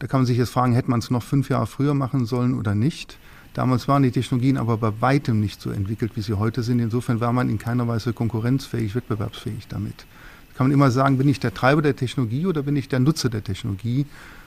Da 0.00 0.08
kann 0.08 0.20
man 0.20 0.26
sich 0.26 0.38
jetzt 0.38 0.50
fragen, 0.50 0.72
hätte 0.72 0.90
man 0.90 0.98
es 0.98 1.10
noch 1.10 1.22
fünf 1.22 1.48
Jahre 1.50 1.68
früher 1.68 1.94
machen 1.94 2.26
sollen 2.26 2.58
oder 2.58 2.74
nicht. 2.74 3.16
Damals 3.54 3.88
waren 3.88 4.02
die 4.02 4.10
Technologien 4.10 4.56
aber 4.56 4.76
bei 4.76 4.92
weitem 5.00 5.40
nicht 5.40 5.60
so 5.60 5.70
entwickelt, 5.70 6.12
wie 6.16 6.20
sie 6.20 6.34
heute 6.34 6.62
sind. 6.62 6.80
Insofern 6.80 7.20
war 7.20 7.32
man 7.32 7.48
in 7.48 7.58
keiner 7.58 7.86
Weise 7.86 8.12
konkurrenzfähig, 8.12 8.94
wettbewerbsfähig 8.94 9.68
damit. 9.68 10.06
Da 10.50 10.58
kann 10.58 10.66
man 10.66 10.74
immer 10.74 10.90
sagen, 10.90 11.18
bin 11.18 11.28
ich 11.28 11.40
der 11.40 11.54
Treiber 11.54 11.82
der 11.82 11.94
Technologie 11.96 12.46
oder 12.46 12.62
bin 12.62 12.76
ich 12.76 12.88
der 12.88 13.00
Nutzer 13.00 13.28
der 13.28 13.44
Technologie? 13.44 14.06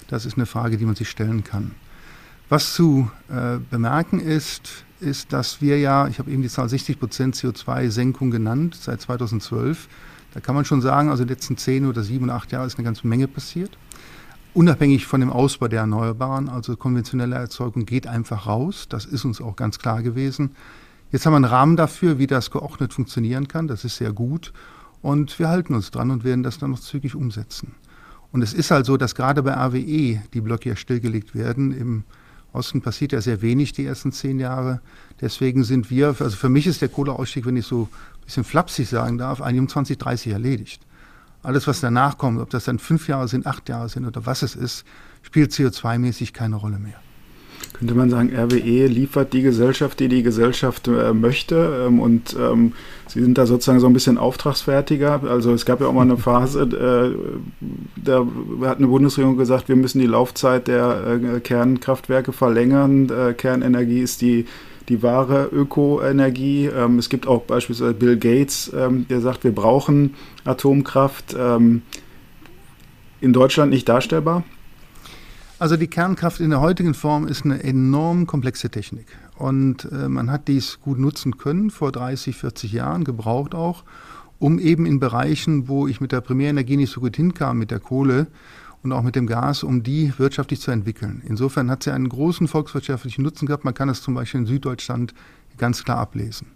Das 0.10 0.26
ist 0.26 0.36
eine 0.36 0.46
Frage, 0.46 0.78
die 0.78 0.86
man 0.86 0.96
sich 0.96 1.10
stellen 1.10 1.44
kann. 1.44 1.72
Was 2.52 2.74
zu 2.74 3.10
äh, 3.30 3.60
bemerken 3.70 4.20
ist, 4.20 4.84
ist, 5.00 5.32
dass 5.32 5.62
wir 5.62 5.80
ja, 5.80 6.10
ich 6.10 6.20
habe 6.20 6.30
eben 6.32 6.42
die 6.42 6.50
Zahl 6.50 6.68
60 6.68 7.00
Prozent 7.00 7.34
CO2-Senkung 7.38 8.30
genannt 8.30 8.78
seit 8.78 9.00
2012. 9.00 9.88
Da 10.34 10.42
kann 10.42 10.56
man 10.56 10.66
schon 10.66 10.82
sagen, 10.82 11.08
also 11.08 11.24
in 11.24 11.30
den 11.30 11.36
letzten 11.38 11.56
zehn 11.56 11.86
oder 11.86 12.04
sieben 12.04 12.26
oder 12.26 12.34
acht 12.36 12.52
Jahren 12.52 12.68
ist 12.68 12.78
eine 12.78 12.84
ganze 12.84 13.08
Menge 13.08 13.30
passiert. 13.30 13.78
Unabhängig 14.54 15.08
von 15.08 15.22
dem 15.22 15.30
Ausbau 15.30 15.70
der 15.70 15.80
Erneuerbaren, 15.80 16.50
also 16.50 16.76
konventionelle 16.76 17.38
Erzeugung 17.38 17.86
geht 17.86 18.06
einfach 18.06 18.48
raus. 18.48 18.88
Das 18.90 19.06
ist 19.06 19.24
uns 19.24 19.40
auch 19.40 19.56
ganz 19.56 19.80
klar 19.80 20.04
gewesen. 20.04 20.52
Jetzt 21.14 21.26
haben 21.26 21.32
wir 21.32 21.38
einen 21.38 21.46
Rahmen 21.46 21.78
dafür, 21.78 22.20
wie 22.20 22.28
das 22.28 22.52
geordnet 22.52 22.94
funktionieren 22.94 23.48
kann. 23.48 23.70
Das 23.70 23.86
ist 23.86 23.96
sehr 23.96 24.12
gut. 24.12 24.52
Und 25.02 25.40
wir 25.40 25.48
halten 25.48 25.74
uns 25.74 25.90
dran 25.90 26.12
und 26.12 26.26
werden 26.26 26.44
das 26.44 26.58
dann 26.58 26.72
noch 26.72 26.82
zügig 26.82 27.16
umsetzen. 27.16 27.76
Und 28.34 28.42
es 28.42 28.52
ist 28.52 28.72
halt 28.72 28.86
so, 28.86 28.98
dass 28.98 29.16
gerade 29.16 29.42
bei 29.42 29.56
AWE 29.56 30.22
die 30.34 30.42
Blöcke 30.42 30.68
ja 30.68 30.76
stillgelegt 30.76 31.34
werden. 31.34 31.72
Im 31.72 32.04
Osten 32.54 32.82
passiert 32.82 33.12
ja 33.12 33.22
sehr 33.22 33.42
wenig 33.42 33.74
die 33.74 33.86
ersten 33.86 34.12
zehn 34.12 34.40
Jahre. 34.40 34.82
Deswegen 35.22 35.64
sind 35.64 35.90
wir, 35.90 36.08
also 36.08 36.36
für 36.36 36.50
mich 36.50 36.68
ist 36.68 36.82
der 36.82 36.90
Kohleausstieg, 36.90 37.46
wenn 37.46 37.58
ich 37.58 37.66
so 37.66 37.84
ein 37.84 38.26
bisschen 38.26 38.44
flapsig 38.44 38.90
sagen 38.90 39.18
darf, 39.18 39.42
eigentlich 39.42 39.62
um 39.62 39.70
2030 39.70 40.34
erledigt. 40.34 40.82
Alles, 41.44 41.68
was 41.68 41.80
danach 41.80 42.18
kommt, 42.18 42.40
ob 42.40 42.50
das 42.50 42.66
dann 42.66 42.80
fünf 42.80 43.08
Jahre 43.08 43.28
sind, 43.28 43.48
acht 43.48 43.70
Jahre 43.70 43.90
sind 43.90 44.06
oder 44.06 44.26
was 44.26 44.44
es 44.44 44.56
ist, 44.56 44.86
spielt 45.24 45.52
CO2-mäßig 45.52 46.34
keine 46.34 46.58
Rolle 46.58 46.78
mehr 46.78 47.02
könnte 47.74 47.96
man 47.96 48.10
sagen, 48.10 48.32
RWE 48.36 48.88
liefert 48.88 49.34
die 49.34 49.42
Gesellschaft, 49.42 50.00
die 50.00 50.08
die 50.08 50.24
Gesellschaft 50.24 50.88
äh, 50.88 51.14
möchte. 51.14 51.86
Ähm, 51.88 52.00
und 52.00 52.36
ähm, 52.40 52.74
sie 53.08 53.22
sind 53.22 53.38
da 53.38 53.46
sozusagen 53.46 53.80
so 53.80 53.88
ein 53.88 53.94
bisschen 53.94 54.18
auftragsfertiger. 54.18 55.22
Also 55.24 55.54
es 55.54 55.66
gab 55.66 55.82
ja 55.82 55.88
auch 55.88 55.94
mal 55.94 56.02
eine 56.02 56.18
Phase, 56.18 56.62
äh, 56.62 57.64
da 58.04 58.26
hat 58.68 58.78
eine 58.78 58.88
Bundesregierung 58.88 59.38
gesagt, 59.38 59.70
wir 59.70 59.76
müssen 59.76 60.00
die 60.00 60.08
Laufzeit 60.08 60.68
der 60.68 61.20
äh, 61.36 61.40
Kernkraftwerke 61.40 62.34
verlängern. 62.34 63.10
Äh, 63.10 63.34
Kernenergie 63.34 64.02
ist 64.02 64.22
die 64.22 64.46
die 64.90 65.04
wahre 65.04 65.46
Ökoenergie. 65.46 66.66
Ähm, 66.66 67.00
es 67.00 67.08
gibt 67.08 67.26
auch 67.26 67.44
beispielsweise 67.44 67.94
Bill 67.94 68.18
Gates, 68.18 68.72
ähm, 68.76 69.06
der 69.10 69.22
sagt, 69.22 69.44
wir 69.44 69.54
brauchen 69.54 70.16
Atomkraft. 70.44 71.36
Ähm, 71.38 71.84
in 73.22 73.34
Deutschland 73.34 73.72
nicht 73.72 73.88
darstellbar. 73.88 74.44
Also 75.62 75.78
die 75.78 75.86
Kernkraft 75.86 76.40
in 76.40 76.50
der 76.50 76.60
heutigen 76.60 76.96
Form 76.96 77.28
ist 77.28 77.46
eine 77.46 77.64
enorm 77.64 78.26
komplexe 78.26 78.72
Technik. 78.72 79.06
Und 79.38 79.88
äh, 79.92 80.10
man 80.10 80.32
hat 80.32 80.48
dies 80.48 80.80
gut 80.82 80.98
nutzen 80.98 81.38
können 81.38 81.70
vor 81.70 81.92
30, 81.92 82.36
40 82.36 82.72
Jahren, 82.72 83.04
gebraucht 83.04 83.54
auch, 83.54 83.84
um 84.40 84.58
eben 84.58 84.88
in 84.88 85.00
Bereichen, 85.00 85.68
wo 85.68 85.88
ich 85.88 86.02
mit 86.02 86.14
der 86.14 86.22
Primärenergie 86.22 86.78
nicht 86.78 86.92
so 86.92 87.00
gut 87.00 87.16
hinkam, 87.16 87.60
mit 87.60 87.70
der 87.70 87.80
Kohle 87.80 88.26
und 88.82 88.92
auch 88.92 89.04
mit 89.04 89.16
dem 89.16 89.28
Gas, 89.28 89.62
um 89.62 89.84
die 89.84 90.12
wirtschaftlich 90.18 90.62
zu 90.62 90.72
entwickeln. 90.72 91.22
Insofern 91.28 91.70
hat 91.70 91.84
sie 91.84 91.94
einen 91.94 92.10
großen 92.10 92.48
volkswirtschaftlichen 92.48 93.24
Nutzen 93.24 93.46
gehabt. 93.46 93.64
Man 93.64 93.76
kann 93.76 93.88
es 93.88 94.02
zum 94.02 94.16
Beispiel 94.16 94.40
in 94.40 94.48
Süddeutschland 94.48 95.14
ganz 95.60 95.84
klar 95.84 96.00
ablesen. 96.00 96.48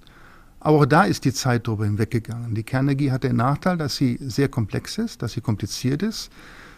Aber 0.59 0.77
auch 0.77 0.85
da 0.87 1.03
ist 1.03 1.25
die 1.25 1.33
Zeit 1.33 1.67
darüber 1.67 1.85
hinweggegangen. 1.85 2.55
Die 2.55 2.63
Kernenergie 2.63 3.11
hat 3.11 3.23
den 3.23 3.35
Nachteil, 3.35 3.77
dass 3.77 3.97
sie 3.97 4.17
sehr 4.19 4.49
komplex 4.49 4.97
ist, 4.97 5.21
dass 5.21 5.33
sie 5.33 5.41
kompliziert 5.41 6.01
ist 6.01 6.31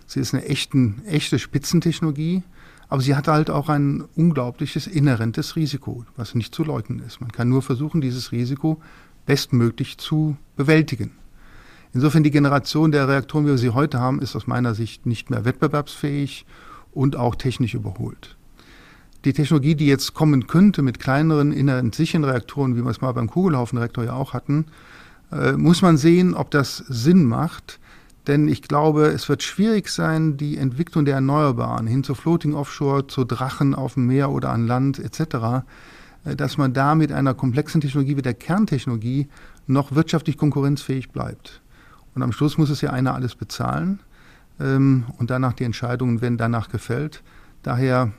Sie 0.08 0.20
ist 0.22 0.34
eine 0.34 0.46
echten, 0.46 1.04
echte 1.06 1.38
Spitzentechnologie, 1.38 2.42
aber 2.90 3.02
sie 3.02 3.16
hat 3.16 3.28
halt 3.28 3.50
auch 3.50 3.70
ein 3.70 4.06
unglaubliches 4.16 4.88
inhärentes 4.88 5.56
Risiko, 5.58 6.06
was 6.16 6.34
nicht 6.34 6.56
zu 6.56 6.64
leugnen 6.64 7.00
ist. 7.00 7.20
Man 7.20 7.32
kann 7.32 7.50
nur 7.50 7.62
versuchen, 7.62 8.00
dieses 8.02 8.32
Risiko 8.32 8.82
bestmöglich 9.26 9.98
zu 9.98 10.38
bewältigen. 10.56 11.12
Insofern 11.94 12.24
die 12.24 12.32
Generation 12.32 12.92
der 12.92 13.08
Reaktoren, 13.08 13.46
wie 13.46 13.52
wir 13.52 13.58
sie 13.58 13.72
heute 13.72 14.00
haben, 14.00 14.22
ist 14.22 14.36
aus 14.36 14.48
meiner 14.48 14.74
Sicht 14.74 15.06
nicht 15.06 15.30
mehr 15.30 15.46
wettbewerbsfähig 15.46 16.46
und 16.92 17.16
auch 17.16 17.36
technisch 17.36 17.74
überholt. 17.74 18.38
Die 19.26 19.34
Technologie, 19.34 19.76
die 19.76 19.88
jetzt 19.88 20.14
kommen 20.14 20.48
könnte 20.48 20.82
mit 20.82 21.00
kleineren 21.00 21.52
inhärent 21.52 21.96
sicheren 21.96 22.24
Reaktoren, 22.24 22.78
wie 22.78 22.84
wir 22.84 22.90
es 22.92 23.02
mal 23.02 23.12
beim 23.12 23.30
Kugelhaufenreaktor 23.30 24.06
ja 24.06 24.14
auch 24.14 24.34
hatten, 24.34 24.68
äh, 25.32 25.54
muss 25.54 25.82
man 25.82 25.98
sehen, 25.98 26.34
ob 26.34 26.52
das 26.52 26.78
Sinn 26.78 27.26
macht, 27.26 27.80
denn 28.27 28.48
ich 28.48 28.62
glaube, 28.62 29.07
es 29.07 29.29
wird 29.29 29.41
schwierig 29.41 29.89
sein, 29.89 30.36
die 30.38 30.57
Entwicklung 30.57 31.05
der 31.05 31.15
Erneuerbaren 31.15 31.88
hin 31.88 32.03
zu 32.03 32.13
Floating 32.13 32.53
Offshore, 32.53 33.07
zu 33.07 33.24
Drachen 33.24 33.74
auf 33.74 33.93
dem 33.93 34.07
Meer 34.07 34.31
oder 34.31 34.50
an 34.51 34.67
Land 34.67 35.00
etc., 35.00 35.65
äh, 36.25 36.36
dass 36.36 36.57
man 36.57 36.74
da 36.74 36.96
mit 36.96 37.12
einer 37.12 37.34
komplexen 37.34 37.81
Technologie 37.81 38.17
wie 38.17 38.22
der 38.22 38.34
Kerntechnologie 38.34 39.27
noch 39.65 39.96
wirtschaftlich 39.96 40.38
konkurrenzfähig 40.38 41.10
bleibt. 41.10 41.62
Und 42.15 42.24
am 42.24 42.31
Schluss 42.31 42.57
muss 42.57 42.69
es 42.69 42.81
ja 42.81 42.91
einer 42.91 43.13
alles 43.13 43.36
bezahlen 43.36 44.00
ähm, 44.60 45.05
und 45.17 45.29
danach 45.29 45.53
die 45.53 45.63
Entscheidungen 45.63 46.22
werden 46.22 46.38
danach 46.38 46.69
gefällt. 46.69 47.24
Daher, 47.63 48.12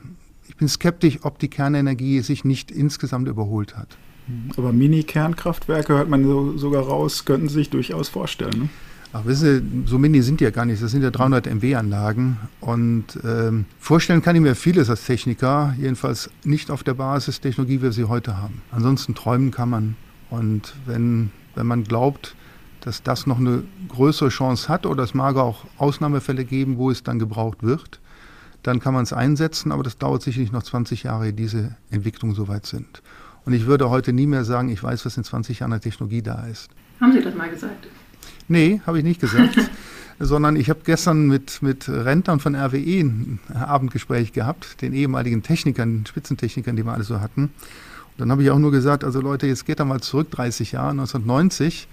ich 0.47 0.57
bin 0.57 0.67
skeptisch, 0.67 1.19
ob 1.21 1.37
die 1.37 1.49
Kernenergie 1.49 2.21
sich 2.21 2.43
nicht 2.45 2.71
insgesamt 2.71 3.27
überholt 3.27 3.77
hat. 3.77 3.97
Aber 4.57 4.71
Mini-Kernkraftwerke, 4.71 5.93
hört 5.93 6.09
man 6.09 6.23
so, 6.23 6.57
sogar 6.57 6.83
raus, 6.83 7.25
könnten 7.25 7.49
Sie 7.49 7.55
sich 7.55 7.69
durchaus 7.71 8.09
vorstellen. 8.09 8.59
Ne? 8.59 8.69
Ach, 9.11 9.25
wissen 9.25 9.83
Sie, 9.85 9.89
so 9.89 9.97
mini 9.97 10.21
sind 10.21 10.39
die 10.39 10.43
ja 10.43 10.51
gar 10.51 10.65
nicht. 10.65 10.83
Das 10.83 10.91
sind 10.91 11.01
ja 11.01 11.09
300 11.09 11.47
MW-Anlagen. 11.47 12.37
Und 12.59 13.05
ähm, 13.23 13.65
vorstellen 13.79 14.21
kann 14.21 14.35
ich 14.35 14.41
mir 14.41 14.53
vieles 14.53 14.89
als 14.89 15.05
Techniker, 15.05 15.73
jedenfalls 15.79 16.29
nicht 16.43 16.69
auf 16.69 16.83
der 16.83 16.93
Basistechnologie, 16.93 17.79
wie 17.79 17.83
wir 17.83 17.91
sie 17.91 18.05
heute 18.05 18.37
haben. 18.37 18.61
Ansonsten 18.71 19.15
träumen 19.15 19.49
kann 19.49 19.69
man. 19.69 19.95
Und 20.29 20.75
wenn, 20.85 21.31
wenn 21.55 21.65
man 21.65 21.83
glaubt, 21.85 22.35
dass 22.81 23.01
das 23.01 23.25
noch 23.25 23.39
eine 23.39 23.63
größere 23.89 24.29
Chance 24.29 24.69
hat 24.69 24.85
oder 24.85 25.03
es 25.03 25.15
mag 25.15 25.37
auch 25.37 25.65
Ausnahmefälle 25.77 26.45
geben, 26.45 26.77
wo 26.77 26.91
es 26.91 27.01
dann 27.01 27.17
gebraucht 27.17 27.63
wird, 27.63 27.99
dann 28.61 28.79
kann 28.79 28.93
man 28.93 29.03
es 29.03 29.13
einsetzen, 29.13 29.71
aber 29.71 29.83
das 29.83 29.97
dauert 29.97 30.21
sicherlich 30.21 30.51
noch 30.51 30.63
20 30.63 31.03
Jahre, 31.03 31.33
diese 31.33 31.75
Entwicklungen 31.89 32.35
soweit 32.35 32.65
sind. 32.65 33.01
Und 33.45 33.53
ich 33.53 33.65
würde 33.65 33.89
heute 33.89 34.13
nie 34.13 34.27
mehr 34.27 34.43
sagen, 34.43 34.69
ich 34.69 34.83
weiß, 34.83 35.05
was 35.05 35.17
in 35.17 35.23
20 35.23 35.59
Jahren 35.59 35.73
an 35.73 35.81
Technologie 35.81 36.21
da 36.21 36.45
ist. 36.45 36.69
Haben 36.99 37.13
Sie 37.13 37.21
das 37.21 37.33
mal 37.33 37.49
gesagt? 37.49 37.87
Nee, 38.47 38.81
habe 38.85 38.97
ich 38.97 39.03
nicht 39.03 39.21
gesagt. 39.21 39.57
sondern 40.19 40.57
ich 40.57 40.69
habe 40.69 40.81
gestern 40.83 41.27
mit, 41.27 41.61
mit 41.61 41.87
Rentnern 41.87 42.39
von 42.39 42.55
RWE 42.55 42.99
ein 42.99 43.39
Abendgespräch 43.53 44.33
gehabt, 44.33 44.81
den 44.81 44.93
ehemaligen 44.93 45.43
Technikern, 45.43 46.05
Spitzentechnikern, 46.05 46.75
die 46.75 46.85
wir 46.85 46.93
alle 46.93 47.03
so 47.03 47.21
hatten. 47.21 47.43
Und 47.43 47.51
dann 48.17 48.31
habe 48.31 48.43
ich 48.43 48.51
auch 48.51 48.59
nur 48.59 48.71
gesagt, 48.71 49.05
also 49.05 49.21
Leute, 49.21 49.47
jetzt 49.47 49.65
geht 49.65 49.79
da 49.79 49.85
mal 49.85 50.01
zurück 50.01 50.29
30 50.31 50.73
Jahre, 50.73 50.91
1990. 50.91 51.87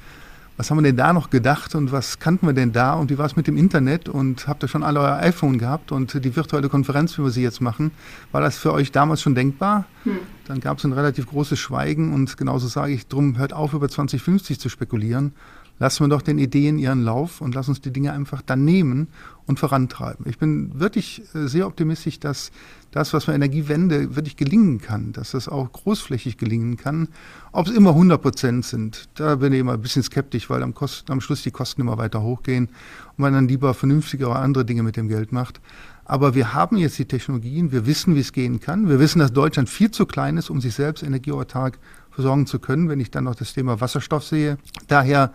Was 0.56 0.71
haben 0.71 0.78
wir 0.78 0.83
denn 0.83 0.97
da 0.97 1.12
noch 1.12 1.28
gedacht 1.28 1.75
und 1.75 1.92
was 1.92 2.18
kannten 2.18 2.47
wir 2.47 2.54
denn 2.54 2.73
da 2.73 2.95
und 2.95 3.11
wie 3.11 3.18
war 3.18 3.26
es 3.26 3.37
mit 3.37 3.47
dem 3.47 3.59
Internet 3.59 4.09
und 4.09 4.49
habt 4.49 4.64
ihr 4.64 4.68
schon 4.68 4.83
alle 4.83 5.00
euer 5.00 5.18
iPhone 5.18 5.59
gehabt 5.59 5.92
und 5.92 6.25
die 6.25 6.35
virtuelle 6.35 6.71
Konferenz, 6.71 7.18
wie 7.18 7.23
wir 7.23 7.30
sie 7.30 7.42
jetzt 7.42 7.61
machen, 7.61 7.90
war 8.33 8.40
das 8.40 8.56
für 8.56 8.73
euch 8.73 8.90
damals 8.90 9.21
schon 9.21 9.35
denkbar? 9.35 9.85
Hm. 10.04 10.18
Dann 10.47 10.61
gab 10.61 10.78
es 10.78 10.85
ein 10.85 10.95
relativ 10.95 11.26
großes 11.26 11.59
Schweigen 11.59 12.14
und 12.14 12.38
genauso 12.38 12.68
sage 12.68 12.95
ich 12.95 13.06
drum, 13.06 13.37
hört 13.37 13.52
auf 13.52 13.75
über 13.75 13.90
2050 13.90 14.59
zu 14.59 14.71
spekulieren, 14.71 15.35
lassen 15.78 16.04
wir 16.04 16.09
doch 16.09 16.23
den 16.23 16.38
Ideen 16.38 16.78
ihren 16.78 17.02
Lauf 17.02 17.40
und 17.40 17.54
lass 17.54 17.68
uns 17.68 17.80
die 17.80 17.92
Dinge 17.92 18.12
einfach 18.12 18.42
dann 18.42 18.64
nehmen 18.64 19.09
und 19.47 19.61
vorantreiben. 19.61 20.26
Ich 20.28 20.38
bin 20.38 20.78
wirklich 20.78 21.23
äh, 21.35 21.47
sehr 21.47 21.66
optimistisch, 21.66 22.18
dass 22.18 22.50
das, 22.90 23.12
was 23.12 23.25
für 23.25 23.33
Energiewende 23.33 24.16
wirklich 24.16 24.37
gelingen 24.37 24.80
kann, 24.80 25.12
dass 25.12 25.33
das 25.33 25.49
auch 25.49 25.71
großflächig 25.71 26.38
gelingen 26.38 26.76
kann. 26.76 27.09
Ob 27.52 27.66
es 27.66 27.75
immer 27.75 27.90
100 27.90 28.21
Prozent 28.21 28.64
sind, 28.64 29.09
da 29.14 29.37
bin 29.37 29.52
ich 29.52 29.61
immer 29.61 29.75
ein 29.75 29.83
bisschen 29.83 30.02
skeptisch, 30.02 30.49
weil 30.49 30.62
am, 30.62 30.75
Kosten, 30.75 31.12
am 31.12 31.21
Schluss 31.21 31.42
die 31.42 31.50
Kosten 31.50 31.83
immer 31.83 31.99
weiter 31.99 32.23
hochgehen 32.23 32.66
und 32.66 33.18
man 33.18 33.35
dann 33.35 33.49
lieber 33.49 33.75
vernünftige 33.75 34.26
oder 34.26 34.37
andere 34.37 34.64
Dinge 34.64 34.83
mit 34.83 34.97
dem 34.97 35.09
Geld 35.09 35.30
macht. 35.30 35.61
Aber 36.09 36.35
wir 36.35 36.54
haben 36.54 36.76
jetzt 36.76 36.99
die 36.99 37.04
Technologien, 37.04 37.73
wir 37.73 37.85
wissen, 37.85 38.14
wie 38.14 38.21
es 38.21 38.33
gehen 38.33 38.61
kann. 38.61 38.88
Wir 38.88 39.00
wissen, 39.00 39.18
dass 39.18 39.33
Deutschland 39.33 39.68
viel 39.68 39.90
zu 39.90 40.06
klein 40.06 40.37
ist, 40.37 40.50
um 40.50 40.61
sich 40.61 40.73
selbst 40.73 41.02
energieautark 41.02 41.78
versorgen 42.16 42.46
zu 42.46 42.58
können, 42.58 42.88
wenn 42.88 42.99
ich 42.99 43.11
dann 43.11 43.25
noch 43.25 43.35
das 43.35 43.52
Thema 43.52 43.78
Wasserstoff 43.80 44.25
sehe. 44.25 44.56
Daher, 44.88 45.32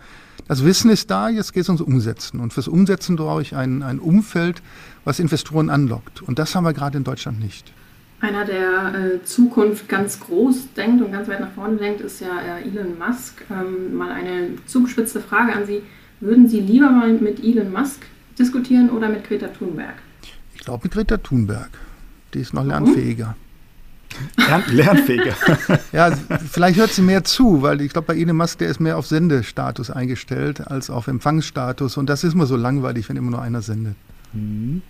das 0.48 0.64
Wissen 0.64 0.90
ist 0.90 1.10
da, 1.12 1.28
jetzt 1.28 1.52
geht 1.52 1.62
es 1.62 1.68
ums 1.68 1.80
Umsetzen. 1.80 2.40
Und 2.40 2.52
fürs 2.52 2.66
Umsetzen 2.66 3.14
brauche 3.14 3.40
ich 3.40 3.54
ein, 3.54 3.84
ein 3.84 4.00
Umfeld, 4.00 4.62
was 5.04 5.20
Investoren 5.20 5.70
anlockt. 5.70 6.22
Und 6.22 6.40
das 6.40 6.56
haben 6.56 6.64
wir 6.64 6.72
gerade 6.72 6.98
in 6.98 7.04
Deutschland 7.04 7.38
nicht. 7.38 7.72
Einer, 8.20 8.44
der 8.44 8.94
äh, 8.94 9.24
Zukunft 9.24 9.88
ganz 9.88 10.18
groß 10.18 10.74
denkt 10.76 11.02
und 11.02 11.12
ganz 11.12 11.28
weit 11.28 11.40
nach 11.40 11.52
vorne 11.52 11.76
denkt, 11.76 12.00
ist 12.00 12.20
ja 12.20 12.40
äh, 12.40 12.62
Elon 12.62 12.98
Musk. 12.98 13.44
Ähm, 13.48 13.94
mal 13.96 14.10
eine 14.10 14.56
zugespitzte 14.66 15.20
Frage 15.20 15.52
an 15.52 15.64
Sie. 15.64 15.82
Würden 16.18 16.48
Sie 16.48 16.60
lieber 16.60 16.90
mal 16.90 17.12
mit 17.12 17.44
Elon 17.44 17.72
Musk 17.72 18.00
diskutieren 18.36 18.90
oder 18.90 19.08
mit 19.08 19.22
Greta 19.22 19.46
Thunberg? 19.48 19.94
Ich 20.54 20.62
glaube 20.62 20.80
mit 20.84 20.92
Greta 20.92 21.16
Thunberg. 21.16 21.70
Die 22.34 22.40
ist 22.40 22.54
noch 22.54 22.64
lernfähiger. 22.64 23.36
Lern 24.36 24.62
lernfähiger. 24.68 25.34
ja, 25.92 26.10
vielleicht 26.50 26.78
hört 26.78 26.92
sie 26.92 27.02
mehr 27.02 27.24
zu, 27.24 27.62
weil 27.62 27.80
ich 27.80 27.92
glaube, 27.92 28.06
bei 28.08 28.16
Elon 28.16 28.36
Musk, 28.36 28.58
der 28.58 28.68
ist 28.68 28.80
mehr 28.80 28.98
auf 28.98 29.06
Sendestatus 29.06 29.90
eingestellt 29.90 30.66
als 30.66 30.90
auf 30.90 31.08
Empfangsstatus. 31.08 31.96
Und 31.96 32.06
das 32.06 32.24
ist 32.24 32.34
immer 32.34 32.46
so 32.46 32.56
langweilig, 32.56 33.08
wenn 33.08 33.16
immer 33.16 33.30
nur 33.30 33.42
einer 33.42 33.62
sendet. 33.62 33.96
Mhm 34.32 34.82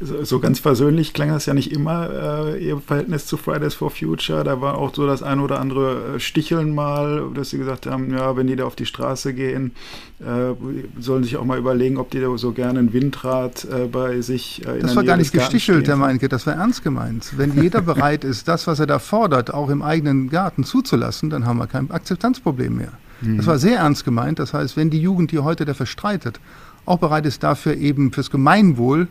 so 0.00 0.40
ganz 0.40 0.58
versöhnlich 0.58 1.14
klang 1.14 1.30
das 1.30 1.46
ja 1.46 1.54
nicht 1.54 1.72
immer, 1.72 2.10
äh, 2.54 2.64
ihr 2.64 2.78
Verhältnis 2.78 3.26
zu 3.26 3.36
Fridays 3.36 3.74
for 3.74 3.90
Future. 3.90 4.44
Da 4.44 4.60
war 4.60 4.76
auch 4.76 4.94
so 4.94 5.06
das 5.06 5.22
ein 5.22 5.40
oder 5.40 5.60
andere 5.60 6.16
äh, 6.16 6.20
Sticheln 6.20 6.74
mal, 6.74 7.30
dass 7.34 7.50
sie 7.50 7.58
gesagt 7.58 7.86
haben, 7.86 8.12
ja, 8.12 8.36
wenn 8.36 8.46
die 8.46 8.56
da 8.56 8.64
auf 8.64 8.76
die 8.76 8.84
Straße 8.84 9.32
gehen, 9.32 9.72
äh, 10.20 10.54
sollen 11.00 11.24
sich 11.24 11.36
auch 11.36 11.44
mal 11.44 11.58
überlegen, 11.58 11.96
ob 11.96 12.10
die 12.10 12.20
da 12.20 12.36
so 12.36 12.52
gerne 12.52 12.78
ein 12.80 12.92
Windrad 12.92 13.64
äh, 13.64 13.86
bei 13.86 14.20
sich 14.20 14.66
äh, 14.66 14.76
in 14.76 14.82
Das 14.82 14.96
war 14.96 15.04
gar 15.04 15.16
nicht 15.16 15.32
gestichelt, 15.32 15.88
Herr 15.88 15.96
Meinke, 15.96 16.28
das 16.28 16.46
war 16.46 16.54
ernst 16.54 16.84
gemeint. 16.84 17.32
Wenn 17.36 17.60
jeder 17.62 17.80
bereit 17.82 18.24
ist, 18.24 18.48
das, 18.48 18.66
was 18.66 18.80
er 18.80 18.86
da 18.86 18.98
fordert, 18.98 19.54
auch 19.54 19.70
im 19.70 19.82
eigenen 19.82 20.28
Garten 20.28 20.64
zuzulassen, 20.64 21.30
dann 21.30 21.46
haben 21.46 21.58
wir 21.58 21.66
kein 21.66 21.90
Akzeptanzproblem 21.90 22.76
mehr. 22.76 22.92
Mhm. 23.22 23.38
Das 23.38 23.46
war 23.46 23.58
sehr 23.58 23.78
ernst 23.78 24.04
gemeint. 24.04 24.38
Das 24.38 24.52
heißt, 24.52 24.76
wenn 24.76 24.90
die 24.90 25.00
Jugend, 25.00 25.32
die 25.32 25.38
heute 25.38 25.64
dafür 25.64 25.86
streitet, 25.86 26.38
auch 26.86 26.98
bereit 26.98 27.26
ist, 27.26 27.42
dafür 27.42 27.76
eben 27.76 28.12
fürs 28.12 28.30
Gemeinwohl 28.30 29.08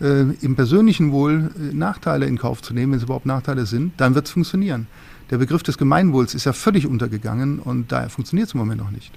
äh, 0.00 0.22
im 0.40 0.56
persönlichen 0.56 1.12
Wohl 1.12 1.50
äh, 1.56 1.74
Nachteile 1.74 2.26
in 2.26 2.38
Kauf 2.38 2.62
zu 2.62 2.74
nehmen, 2.74 2.92
wenn 2.92 2.98
es 2.98 3.04
überhaupt 3.04 3.26
Nachteile 3.26 3.66
sind, 3.66 3.92
dann 3.96 4.14
wird 4.14 4.26
es 4.26 4.32
funktionieren. 4.32 4.86
Der 5.30 5.38
Begriff 5.38 5.62
des 5.62 5.78
Gemeinwohls 5.78 6.34
ist 6.34 6.44
ja 6.44 6.52
völlig 6.52 6.86
untergegangen 6.86 7.58
und 7.58 7.90
daher 7.90 8.10
funktioniert 8.10 8.48
es 8.48 8.54
im 8.54 8.60
Moment 8.60 8.80
noch 8.80 8.90
nicht. 8.90 9.12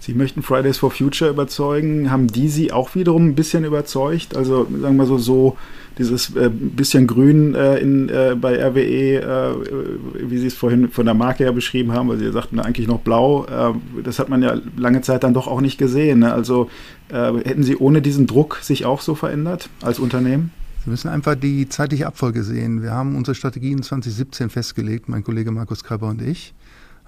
Sie 0.00 0.14
möchten 0.14 0.42
Fridays 0.42 0.78
for 0.78 0.90
Future 0.90 1.30
überzeugen. 1.30 2.10
Haben 2.10 2.26
die 2.26 2.48
Sie 2.48 2.72
auch 2.72 2.94
wiederum 2.94 3.28
ein 3.28 3.34
bisschen 3.34 3.64
überzeugt? 3.64 4.36
Also 4.36 4.66
sagen 4.80 4.96
wir 4.96 5.06
so, 5.06 5.18
so 5.18 5.56
dieses 5.98 6.34
äh, 6.34 6.50
bisschen 6.50 7.06
Grün 7.06 7.54
äh, 7.54 7.78
in, 7.78 8.08
äh, 8.08 8.36
bei 8.40 8.56
RWE, 8.62 9.20
äh, 9.20 10.30
wie 10.30 10.38
Sie 10.38 10.46
es 10.46 10.54
vorhin 10.54 10.88
von 10.88 11.04
der 11.04 11.14
Marke 11.14 11.44
her 11.44 11.52
beschrieben 11.52 11.92
haben, 11.92 12.08
weil 12.08 12.18
Sie 12.18 12.30
sagten 12.32 12.58
eigentlich 12.60 12.88
noch 12.88 13.00
blau, 13.00 13.44
äh, 13.44 14.02
das 14.02 14.18
hat 14.18 14.28
man 14.28 14.42
ja 14.42 14.56
lange 14.76 15.02
Zeit 15.02 15.24
dann 15.24 15.34
doch 15.34 15.46
auch 15.46 15.60
nicht 15.60 15.78
gesehen. 15.78 16.20
Ne? 16.20 16.32
Also 16.32 16.70
äh, 17.08 17.32
hätten 17.44 17.62
Sie 17.62 17.76
ohne 17.76 18.02
diesen 18.02 18.26
Druck 18.26 18.58
sich 18.62 18.84
auch 18.84 19.00
so 19.00 19.14
verändert 19.14 19.68
als 19.82 19.98
Unternehmen? 19.98 20.52
Sie 20.84 20.90
müssen 20.90 21.08
einfach 21.08 21.34
die 21.34 21.68
zeitliche 21.68 22.06
Abfolge 22.06 22.42
sehen. 22.42 22.82
Wir 22.82 22.92
haben 22.92 23.14
unsere 23.14 23.34
Strategien 23.34 23.82
2017 23.82 24.48
festgelegt, 24.48 25.10
mein 25.10 25.22
Kollege 25.22 25.50
Markus 25.50 25.84
Kreber 25.84 26.08
und 26.08 26.22
ich 26.22 26.54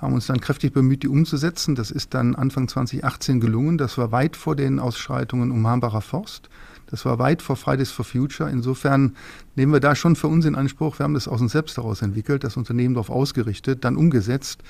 haben 0.02 0.14
uns 0.14 0.26
dann 0.26 0.40
kräftig 0.40 0.72
bemüht, 0.72 1.04
die 1.04 1.08
umzusetzen. 1.08 1.76
Das 1.76 1.90
ist 1.90 2.12
dann 2.12 2.34
Anfang 2.34 2.66
2018 2.66 3.40
gelungen. 3.40 3.78
Das 3.78 3.96
war 3.96 4.10
weit 4.10 4.36
vor 4.36 4.56
den 4.56 4.80
Ausschreitungen 4.80 5.52
um 5.52 5.66
Hambacher 5.66 6.00
Forst. 6.00 6.50
Das 6.90 7.04
war 7.06 7.18
weit 7.18 7.40
vor 7.40 7.56
Fridays 7.56 7.90
for 7.90 8.04
Future. 8.04 8.50
Insofern 8.50 9.16
nehmen 9.54 9.72
wir 9.72 9.80
da 9.80 9.94
schon 9.94 10.16
für 10.16 10.26
uns 10.26 10.44
in 10.44 10.56
Anspruch. 10.56 10.98
Wir 10.98 11.04
haben 11.04 11.14
das 11.14 11.28
aus 11.28 11.40
uns 11.40 11.52
selbst 11.52 11.76
heraus 11.76 12.02
entwickelt, 12.02 12.42
das 12.44 12.56
Unternehmen 12.56 12.94
darauf 12.94 13.10
ausgerichtet, 13.10 13.84
dann 13.84 13.96
umgesetzt. 13.96 14.62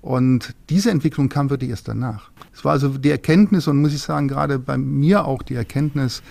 Und 0.00 0.54
diese 0.70 0.90
Entwicklung 0.90 1.28
kam 1.28 1.50
wirklich 1.50 1.70
erst 1.70 1.86
danach. 1.86 2.30
Es 2.54 2.64
war 2.64 2.72
also 2.72 2.88
die 2.88 3.10
Erkenntnis 3.10 3.68
und 3.68 3.80
muss 3.80 3.92
ich 3.92 4.00
sagen, 4.00 4.26
gerade 4.26 4.58
bei 4.58 4.78
mir 4.78 5.26
auch 5.26 5.42
die 5.42 5.54
Erkenntnis, 5.54 6.22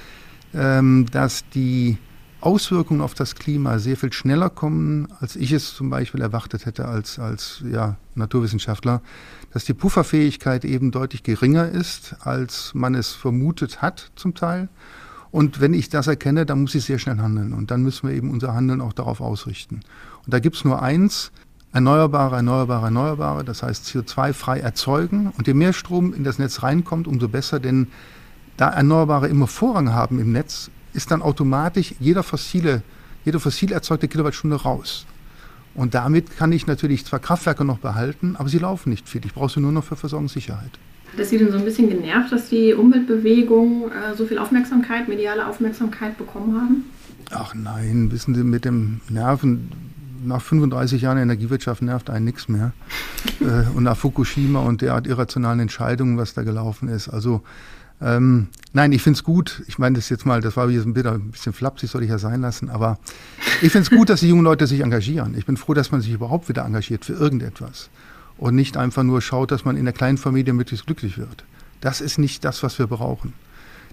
ähm, 0.53 1.05
dass 1.11 1.47
die 1.49 1.97
Auswirkungen 2.39 3.01
auf 3.01 3.13
das 3.13 3.36
Klima 3.36 3.79
sehr 3.79 3.98
viel 3.98 4.13
schneller 4.13 4.50
kommen, 4.50 5.08
als 5.20 5.36
ich 5.36 5.51
es 5.51 5.75
zum 5.75 5.89
Beispiel 5.89 6.22
erwartet 6.22 6.65
hätte 6.65 6.86
als, 6.86 7.20
als 7.20 7.63
ja, 7.72 7.98
Naturwissenschaftler, 8.15 9.01
dass 9.51 9.65
die 9.65 9.74
Pufferfähigkeit 9.74 10.63
eben 10.65 10.91
deutlich 10.91 11.24
geringer 11.24 11.67
ist, 11.67 12.15
als 12.20 12.74
man 12.74 12.96
es 12.96 13.13
vermutet 13.13 13.82
hat 13.82 14.12
zum 14.15 14.36
Teil 14.36 14.70
und 15.32 15.60
wenn 15.60 15.74
ich 15.74 15.89
das 15.89 16.08
erkenne, 16.08 16.46
dann 16.46 16.62
muss 16.62 16.75
ich 16.75 16.86
sehr 16.86 17.00
schnell 17.00 17.17
handeln. 17.17 17.53
Und 17.53 17.72
dann 17.72 17.84
müssen 17.84 18.08
wir 18.08 18.15
eben 18.15 18.32
unser 18.32 18.53
Handeln 18.53 18.82
auch 18.82 18.94
darauf 18.94 19.22
ausrichten. 19.22 19.82
Und 20.25 20.34
da 20.34 20.39
gibt 20.39 20.56
es 20.56 20.65
nur 20.65 20.82
eins, 20.82 21.32
erneuerbare, 21.74 22.38
erneuerbare, 22.38 22.86
erneuerbare, 22.86 23.44
das 23.44 23.62
heißt 23.62 23.86
CO2 23.86 24.34
frei 24.34 24.60
erzeugen. 24.60 25.32
Und 25.38 25.48
je 25.48 25.53
mehr 25.53 25.74
Strom 25.74 26.13
in 26.13 26.24
das 26.24 26.39
Netz 26.39 26.63
reinkommt, 26.63 27.08
umso 27.08 27.27
besser, 27.27 27.60
denn 27.60 27.88
da 28.56 28.70
Erneuerbare 28.70 29.27
immer 29.27 29.48
Vorrang 29.48 29.94
haben 29.94 30.20
im 30.20 30.32
Netz, 30.32 30.72
ist 30.97 31.11
dann 31.11 31.21
automatisch 31.21 31.93
jeder 31.99 32.23
fossile, 32.23 32.81
jede 33.23 33.39
fossil 33.39 33.71
erzeugte 33.71 34.07
Kilowattstunde 34.07 34.57
raus. 34.57 35.05
Und 35.75 35.93
damit 35.93 36.35
kann 36.35 36.51
ich 36.51 36.65
natürlich 36.65 37.05
zwar 37.05 37.19
Kraftwerke 37.19 37.63
noch 37.63 37.77
behalten, 37.77 38.35
aber 38.35 38.49
sie 38.49 38.57
laufen 38.57 38.89
nicht 38.89 39.07
viel. 39.07 39.23
Ich 39.23 39.33
brauche 39.33 39.53
sie 39.53 39.59
nur 39.59 39.71
noch 39.71 39.83
für 39.83 39.95
Versorgungssicherheit. 39.95 40.71
Hat 41.13 41.19
es 41.19 41.29
Sie 41.29 41.37
denn 41.37 41.51
so 41.51 41.57
ein 41.57 41.63
bisschen 41.63 41.87
genervt, 41.87 42.31
dass 42.31 42.49
die 42.49 42.73
Umweltbewegung 42.73 43.91
äh, 43.91 44.15
so 44.17 44.25
viel 44.25 44.39
Aufmerksamkeit, 44.39 45.07
mediale 45.07 45.47
Aufmerksamkeit 45.47 46.17
bekommen 46.17 46.59
haben? 46.59 46.85
Ach 47.31 47.53
nein, 47.53 48.11
wissen 48.11 48.33
Sie, 48.33 48.43
mit 48.43 48.65
dem 48.65 49.01
Nerven, 49.07 49.69
nach 50.25 50.41
35 50.41 51.03
Jahren 51.03 51.19
Energiewirtschaft 51.19 51.83
nervt 51.83 52.09
einen 52.09 52.25
nichts 52.25 52.49
mehr. 52.49 52.73
äh, 53.39 53.69
und 53.75 53.83
nach 53.83 53.95
Fukushima 53.95 54.59
und 54.61 54.81
derart 54.81 55.05
irrationalen 55.05 55.59
Entscheidungen, 55.59 56.17
was 56.17 56.33
da 56.33 56.41
gelaufen 56.41 56.89
ist. 56.89 57.07
Also 57.07 57.43
ähm, 58.01 58.47
nein, 58.73 58.91
ich 58.91 59.01
finde 59.01 59.17
es 59.17 59.23
gut. 59.23 59.63
Ich 59.67 59.79
meine 59.79 59.95
das 59.95 60.09
jetzt 60.09 60.25
mal, 60.25 60.41
das 60.41 60.55
war 60.55 60.69
jetzt 60.69 60.86
ein 60.86 60.93
bisschen 60.93 61.53
flapsig, 61.53 61.89
soll 61.89 62.03
ich 62.03 62.10
ja 62.10 62.19
sein 62.19 62.41
lassen, 62.41 62.69
aber 62.69 62.99
ich 63.62 63.71
finde 63.71 63.89
es 63.89 63.89
gut, 63.89 64.10
dass 64.10 64.19
die 64.19 64.29
jungen 64.29 64.43
Leute 64.43 64.67
sich 64.67 64.81
engagieren. 64.81 65.36
Ich 65.38 65.45
bin 65.45 65.57
froh, 65.57 65.73
dass 65.73 65.91
man 65.91 66.01
sich 66.01 66.12
überhaupt 66.12 66.47
wieder 66.49 66.65
engagiert 66.65 67.05
für 67.05 67.13
irgendetwas 67.13 67.89
und 68.38 68.55
nicht 68.55 68.77
einfach 68.77 69.03
nur 69.03 69.21
schaut, 69.21 69.51
dass 69.51 69.65
man 69.65 69.77
in 69.77 69.86
der 69.86 69.93
kleinen 69.93 70.17
Familie 70.17 70.53
möglichst 70.53 70.86
glücklich 70.86 71.17
wird. 71.17 71.43
Das 71.81 72.01
ist 72.01 72.17
nicht 72.17 72.45
das, 72.45 72.63
was 72.63 72.77
wir 72.79 72.88
brauchen. 72.88 73.33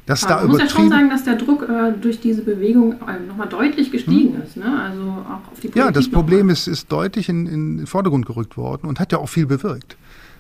Dass 0.07 0.21
ja, 0.23 0.29
da 0.29 0.37
man 0.37 0.49
muss 0.49 0.61
ja 0.61 0.69
schon 0.69 0.91
sagen, 0.91 1.09
dass 1.09 1.25
der 1.25 1.37
Druck 1.37 1.63
äh, 1.63 1.93
durch 1.99 2.21
diese 2.21 2.43
Bewegung 2.43 2.93
äh, 3.09 3.27
nochmal 3.27 3.49
deutlich 3.49 3.91
gestiegen 3.91 4.35
hm. 4.35 4.43
ist. 4.43 4.57
Ne? 4.59 4.65
Also 4.65 5.01
auch 5.01 5.51
auf 5.51 5.61
die 5.61 5.69
Politik 5.69 5.77
Ja, 5.77 5.91
das 5.91 6.11
Problem 6.11 6.51
ist, 6.51 6.67
ist 6.67 6.93
deutlich 6.93 7.31
in, 7.31 7.47
in 7.47 7.79
den 7.79 7.87
Vordergrund 7.87 8.27
gerückt 8.27 8.59
worden 8.59 8.87
und 8.87 9.01
hat 9.01 9.13
ja 9.13 9.19
auch 9.19 9.31
viel 9.31 9.47
bewirkt. 9.47 9.97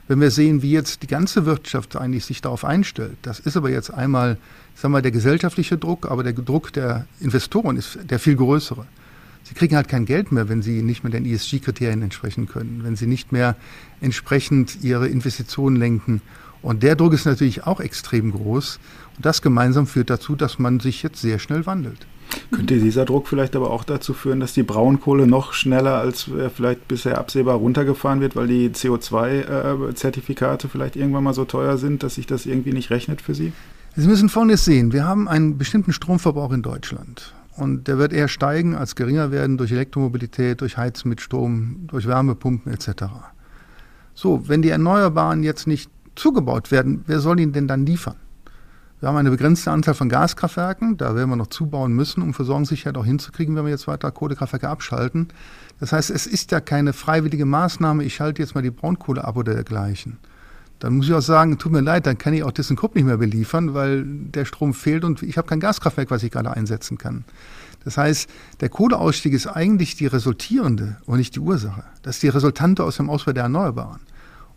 Wenn 0.06 0.20
wir 0.20 0.30
sehen, 0.30 0.60
wie 0.60 0.70
jetzt 0.70 1.02
die 1.02 1.06
ganze 1.06 1.46
Wirtschaft 1.46 1.96
eigentlich 1.96 2.26
sich 2.26 2.42
darauf 2.42 2.64
einstellt, 2.64 3.16
das 3.22 3.40
ist 3.40 3.56
aber 3.56 3.70
jetzt 3.70 3.90
einmal, 3.90 4.36
sagen 4.74 4.92
wir, 4.92 5.00
der 5.00 5.12
gesellschaftliche 5.12 5.78
Druck, 5.78 6.10
aber 6.10 6.22
der 6.22 6.34
Druck 6.34 6.74
der 6.74 7.06
Investoren 7.20 7.78
ist 7.78 7.98
der 8.10 8.18
viel 8.18 8.36
größere. 8.36 8.86
Sie 9.44 9.54
kriegen 9.54 9.76
halt 9.76 9.88
kein 9.88 10.04
Geld 10.04 10.30
mehr, 10.30 10.48
wenn 10.48 10.62
sie 10.62 10.82
nicht 10.82 11.04
mehr 11.04 11.10
den 11.10 11.24
ESG-Kriterien 11.24 12.02
entsprechen 12.02 12.48
können, 12.48 12.80
wenn 12.82 12.96
sie 12.96 13.06
nicht 13.06 13.32
mehr 13.32 13.56
entsprechend 14.00 14.82
ihre 14.82 15.08
Investitionen 15.08 15.76
lenken. 15.76 16.20
Und 16.60 16.82
der 16.82 16.96
Druck 16.96 17.12
ist 17.12 17.26
natürlich 17.26 17.66
auch 17.66 17.80
extrem 17.80 18.32
groß. 18.32 18.78
Und 19.16 19.24
das 19.24 19.42
gemeinsam 19.42 19.86
führt 19.86 20.08
dazu, 20.10 20.34
dass 20.34 20.58
man 20.58 20.80
sich 20.80 21.02
jetzt 21.02 21.20
sehr 21.20 21.38
schnell 21.38 21.66
wandelt. 21.66 22.06
Könnte 22.50 22.78
dieser 22.78 23.04
Druck 23.04 23.28
vielleicht 23.28 23.56
aber 23.56 23.70
auch 23.70 23.84
dazu 23.84 24.14
führen, 24.14 24.40
dass 24.40 24.52
die 24.52 24.62
Braunkohle 24.62 25.26
noch 25.26 25.52
schneller 25.52 25.98
als 25.98 26.28
äh, 26.28 26.50
vielleicht 26.50 26.88
bisher 26.88 27.18
absehbar 27.18 27.56
runtergefahren 27.56 28.20
wird, 28.20 28.36
weil 28.36 28.46
die 28.46 28.70
CO2-Zertifikate 28.70 30.68
vielleicht 30.68 30.96
irgendwann 30.96 31.24
mal 31.24 31.34
so 31.34 31.44
teuer 31.44 31.78
sind, 31.78 32.02
dass 32.02 32.16
sich 32.16 32.26
das 32.26 32.46
irgendwie 32.46 32.72
nicht 32.72 32.90
rechnet 32.90 33.20
für 33.20 33.34
Sie? 33.34 33.52
Sie 33.96 34.08
müssen 34.08 34.28
Folgendes 34.28 34.64
sehen. 34.64 34.92
Wir 34.92 35.06
haben 35.06 35.28
einen 35.28 35.58
bestimmten 35.58 35.92
Stromverbrauch 35.92 36.52
in 36.52 36.62
Deutschland. 36.62 37.32
Und 37.56 37.86
der 37.86 37.98
wird 37.98 38.12
eher 38.12 38.26
steigen 38.26 38.74
als 38.74 38.96
geringer 38.96 39.30
werden 39.30 39.56
durch 39.56 39.70
Elektromobilität, 39.70 40.60
durch 40.60 40.76
Heizen 40.76 41.08
mit 41.08 41.20
Strom, 41.20 41.86
durch 41.86 42.06
Wärmepumpen 42.06 42.72
etc. 42.72 43.04
So, 44.14 44.48
wenn 44.48 44.62
die 44.62 44.70
Erneuerbaren 44.70 45.44
jetzt 45.44 45.66
nicht 45.66 45.90
zugebaut 46.16 46.70
werden, 46.70 47.04
wer 47.06 47.20
soll 47.20 47.38
ihn 47.38 47.52
denn 47.52 47.68
dann 47.68 47.86
liefern? 47.86 48.16
Wir 49.04 49.08
haben 49.08 49.18
eine 49.18 49.30
begrenzte 49.30 49.70
Anzahl 49.70 49.92
von 49.92 50.08
Gaskraftwerken, 50.08 50.96
da 50.96 51.14
werden 51.14 51.28
wir 51.28 51.36
noch 51.36 51.48
zubauen 51.48 51.92
müssen, 51.92 52.22
um 52.22 52.32
Versorgungssicherheit 52.32 52.96
auch 52.96 53.04
hinzukriegen, 53.04 53.54
wenn 53.54 53.64
wir 53.64 53.70
jetzt 53.70 53.86
weiter 53.86 54.10
Kohlekraftwerke 54.10 54.66
abschalten. 54.66 55.28
Das 55.78 55.92
heißt, 55.92 56.08
es 56.08 56.26
ist 56.26 56.52
ja 56.52 56.60
keine 56.60 56.94
freiwillige 56.94 57.44
Maßnahme, 57.44 58.02
ich 58.02 58.14
schalte 58.14 58.40
jetzt 58.40 58.54
mal 58.54 58.62
die 58.62 58.70
Braunkohle 58.70 59.22
ab 59.22 59.36
oder 59.36 59.52
dergleichen 59.52 60.16
dann 60.78 60.96
muss 60.96 61.06
ich 61.06 61.14
auch 61.14 61.20
sagen, 61.20 61.58
tut 61.58 61.72
mir 61.72 61.80
leid, 61.80 62.06
dann 62.06 62.18
kann 62.18 62.34
ich 62.34 62.44
auch 62.44 62.52
ThyssenKrupp 62.52 62.94
nicht 62.94 63.04
mehr 63.04 63.16
beliefern, 63.16 63.74
weil 63.74 64.04
der 64.06 64.44
Strom 64.44 64.74
fehlt 64.74 65.04
und 65.04 65.22
ich 65.22 65.38
habe 65.38 65.48
kein 65.48 65.60
Gaskraftwerk, 65.60 66.10
was 66.10 66.22
ich 66.22 66.30
gerade 66.30 66.50
einsetzen 66.50 66.98
kann. 66.98 67.24
Das 67.84 67.96
heißt, 67.96 68.28
der 68.60 68.68
Kohleausstieg 68.70 69.32
ist 69.34 69.46
eigentlich 69.46 69.96
die 69.96 70.06
resultierende 70.06 70.96
und 71.06 71.18
nicht 71.18 71.36
die 71.36 71.40
Ursache. 71.40 71.84
Das 72.02 72.16
ist 72.16 72.22
die 72.22 72.28
Resultante 72.28 72.84
aus 72.84 72.96
dem 72.96 73.08
Ausbau 73.08 73.32
der 73.32 73.44
Erneuerbaren. 73.44 74.00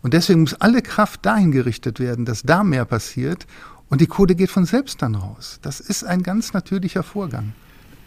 Und 0.02 0.14
deswegen 0.14 0.40
muss 0.40 0.54
alle 0.54 0.82
Kraft 0.82 1.24
dahin 1.24 1.50
gerichtet 1.50 1.98
werden, 1.98 2.24
dass 2.24 2.42
da 2.42 2.62
mehr 2.62 2.84
passiert 2.84 3.46
und 3.90 4.00
die 4.00 4.06
Kohle 4.06 4.34
geht 4.34 4.50
von 4.50 4.64
selbst 4.64 5.02
dann 5.02 5.14
raus. 5.14 5.58
Das 5.62 5.80
ist 5.80 6.04
ein 6.04 6.22
ganz 6.22 6.52
natürlicher 6.52 7.02
Vorgang 7.02 7.52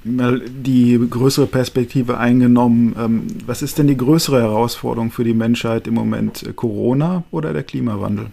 mal 0.03 0.39
die 0.39 0.99
größere 1.09 1.47
Perspektive 1.47 2.17
eingenommen. 2.17 2.95
Ähm, 2.97 3.27
was 3.45 3.61
ist 3.61 3.77
denn 3.77 3.87
die 3.87 3.97
größere 3.97 4.41
Herausforderung 4.41 5.11
für 5.11 5.23
die 5.23 5.33
Menschheit 5.33 5.87
im 5.87 5.93
Moment? 5.93 6.55
Corona 6.55 7.23
oder 7.31 7.53
der 7.53 7.63
Klimawandel? 7.63 8.27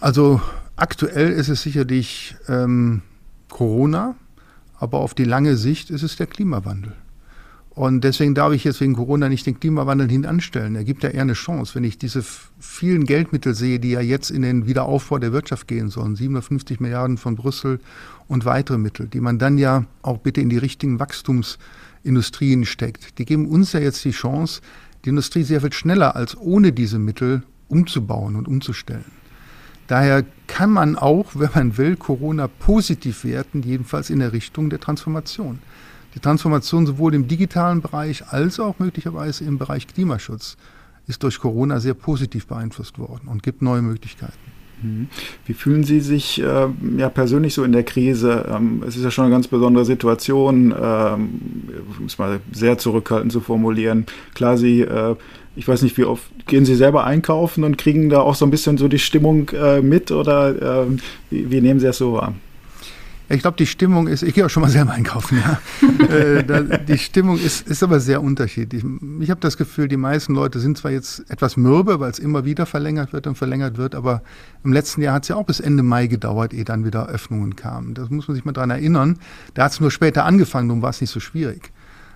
Also 0.00 0.40
aktuell 0.76 1.30
ist 1.30 1.48
es 1.48 1.62
sicherlich 1.62 2.34
ähm, 2.48 3.02
Corona, 3.48 4.16
aber 4.78 4.98
auf 4.98 5.14
die 5.14 5.24
lange 5.24 5.56
Sicht 5.56 5.90
ist 5.90 6.02
es 6.02 6.16
der 6.16 6.26
Klimawandel. 6.26 6.92
Und 7.74 8.04
deswegen 8.04 8.34
darf 8.34 8.52
ich 8.52 8.64
jetzt 8.64 8.82
wegen 8.82 8.94
Corona 8.94 9.30
nicht 9.30 9.46
den 9.46 9.58
Klimawandel 9.58 10.08
hinanstellen. 10.08 10.76
Er 10.76 10.84
gibt 10.84 11.02
ja 11.04 11.08
eher 11.08 11.22
eine 11.22 11.32
Chance. 11.32 11.74
Wenn 11.74 11.84
ich 11.84 11.96
diese 11.96 12.22
vielen 12.58 13.06
Geldmittel 13.06 13.54
sehe, 13.54 13.80
die 13.80 13.92
ja 13.92 14.00
jetzt 14.02 14.30
in 14.30 14.42
den 14.42 14.66
Wiederaufbau 14.66 15.18
der 15.18 15.32
Wirtschaft 15.32 15.68
gehen 15.68 15.88
sollen, 15.88 16.14
750 16.14 16.80
Milliarden 16.80 17.16
von 17.16 17.34
Brüssel 17.34 17.80
und 18.28 18.44
weitere 18.44 18.76
Mittel, 18.76 19.08
die 19.08 19.20
man 19.20 19.38
dann 19.38 19.56
ja 19.56 19.86
auch 20.02 20.18
bitte 20.18 20.42
in 20.42 20.50
die 20.50 20.58
richtigen 20.58 21.00
Wachstumsindustrien 21.00 22.66
steckt, 22.66 23.18
die 23.18 23.24
geben 23.24 23.46
uns 23.46 23.72
ja 23.72 23.80
jetzt 23.80 24.04
die 24.04 24.10
Chance, 24.10 24.60
die 25.06 25.08
Industrie 25.08 25.42
sehr 25.42 25.62
viel 25.62 25.72
schneller 25.72 26.14
als 26.14 26.36
ohne 26.36 26.72
diese 26.72 26.98
Mittel 26.98 27.42
umzubauen 27.68 28.36
und 28.36 28.48
umzustellen 28.48 29.22
Daher 29.86 30.24
kann 30.46 30.70
man 30.70 30.96
auch, 30.96 31.30
wenn 31.34 31.50
man 31.54 31.76
will, 31.78 31.96
Corona 31.96 32.48
positiv 32.48 33.24
werten, 33.24 33.62
jedenfalls 33.62 34.10
in 34.10 34.20
der 34.20 34.32
Richtung 34.32 34.70
der 34.70 34.80
Transformation. 34.80 35.58
Die 36.14 36.20
Transformation 36.20 36.86
sowohl 36.86 37.14
im 37.14 37.28
digitalen 37.28 37.80
Bereich 37.80 38.28
als 38.28 38.60
auch 38.60 38.78
möglicherweise 38.78 39.44
im 39.44 39.58
Bereich 39.58 39.86
Klimaschutz 39.86 40.56
ist 41.06 41.22
durch 41.22 41.38
Corona 41.40 41.80
sehr 41.80 41.94
positiv 41.94 42.46
beeinflusst 42.46 42.98
worden 42.98 43.28
und 43.28 43.42
gibt 43.42 43.62
neue 43.62 43.82
Möglichkeiten. 43.82 44.32
Mhm. 44.82 45.08
Wie 45.46 45.54
fühlen 45.54 45.84
Sie 45.84 46.00
sich 46.00 46.40
äh, 46.42 46.68
ja, 46.96 47.08
persönlich 47.08 47.54
so 47.54 47.64
in 47.64 47.72
der 47.72 47.84
Krise? 47.84 48.46
Ähm, 48.50 48.82
es 48.86 48.96
ist 48.96 49.04
ja 49.04 49.10
schon 49.10 49.24
eine 49.24 49.34
ganz 49.34 49.48
besondere 49.48 49.84
Situation, 49.84 50.74
ähm, 50.80 51.40
es 52.06 52.18
mal 52.18 52.40
sehr 52.52 52.78
zurückhaltend 52.78 53.32
zu 53.32 53.40
formulieren. 53.40 54.06
Klar, 54.34 54.58
Sie, 54.58 54.80
äh, 54.80 55.14
ich 55.56 55.66
weiß 55.68 55.82
nicht, 55.82 55.96
wie 55.98 56.04
oft 56.04 56.24
gehen 56.46 56.64
Sie 56.64 56.74
selber 56.74 57.04
einkaufen 57.04 57.64
und 57.64 57.78
kriegen 57.78 58.08
da 58.08 58.20
auch 58.20 58.34
so 58.34 58.44
ein 58.44 58.50
bisschen 58.50 58.78
so 58.78 58.88
die 58.88 58.98
Stimmung 58.98 59.48
äh, 59.50 59.80
mit 59.80 60.10
oder 60.10 60.84
ähm, 60.84 60.98
wie, 61.30 61.50
wie, 61.50 61.60
nehmen 61.60 61.80
Sie 61.80 61.86
das 61.86 61.98
so 61.98 62.14
wahr? 62.14 62.34
Ich 63.32 63.40
glaube, 63.40 63.56
die 63.56 63.66
Stimmung 63.66 64.08
ist, 64.08 64.22
ich 64.22 64.34
gehe 64.34 64.44
auch 64.44 64.50
schon 64.50 64.60
mal 64.60 64.68
selber 64.68 64.92
einkaufen, 64.92 65.42
ja. 65.42 65.58
äh, 66.14 66.44
da, 66.44 66.60
die 66.60 66.98
Stimmung 66.98 67.38
ist, 67.38 67.66
ist 67.66 67.82
aber 67.82 67.98
sehr 67.98 68.22
unterschiedlich. 68.22 68.84
Ich 69.20 69.30
habe 69.30 69.40
das 69.40 69.56
Gefühl, 69.56 69.88
die 69.88 69.96
meisten 69.96 70.34
Leute 70.34 70.60
sind 70.60 70.76
zwar 70.76 70.90
jetzt 70.90 71.30
etwas 71.30 71.56
mürbe, 71.56 71.98
weil 71.98 72.10
es 72.10 72.18
immer 72.18 72.44
wieder 72.44 72.66
verlängert 72.66 73.14
wird 73.14 73.26
und 73.26 73.36
verlängert 73.36 73.78
wird, 73.78 73.94
aber 73.94 74.22
im 74.64 74.72
letzten 74.74 75.00
Jahr 75.00 75.14
hat 75.14 75.22
es 75.22 75.28
ja 75.28 75.36
auch 75.36 75.46
bis 75.46 75.60
Ende 75.60 75.82
Mai 75.82 76.08
gedauert, 76.08 76.52
ehe 76.52 76.64
dann 76.64 76.84
wieder 76.84 77.08
Öffnungen 77.08 77.56
kamen. 77.56 77.94
Das 77.94 78.10
muss 78.10 78.28
man 78.28 78.34
sich 78.34 78.44
mal 78.44 78.52
dran 78.52 78.68
erinnern. 78.68 79.18
Da 79.54 79.64
hat 79.64 79.72
es 79.72 79.80
nur 79.80 79.90
später 79.90 80.26
angefangen, 80.26 80.68
darum 80.68 80.82
war 80.82 80.90
es 80.90 81.00
nicht 81.00 81.10
so 81.10 81.20
schwierig. 81.20 81.72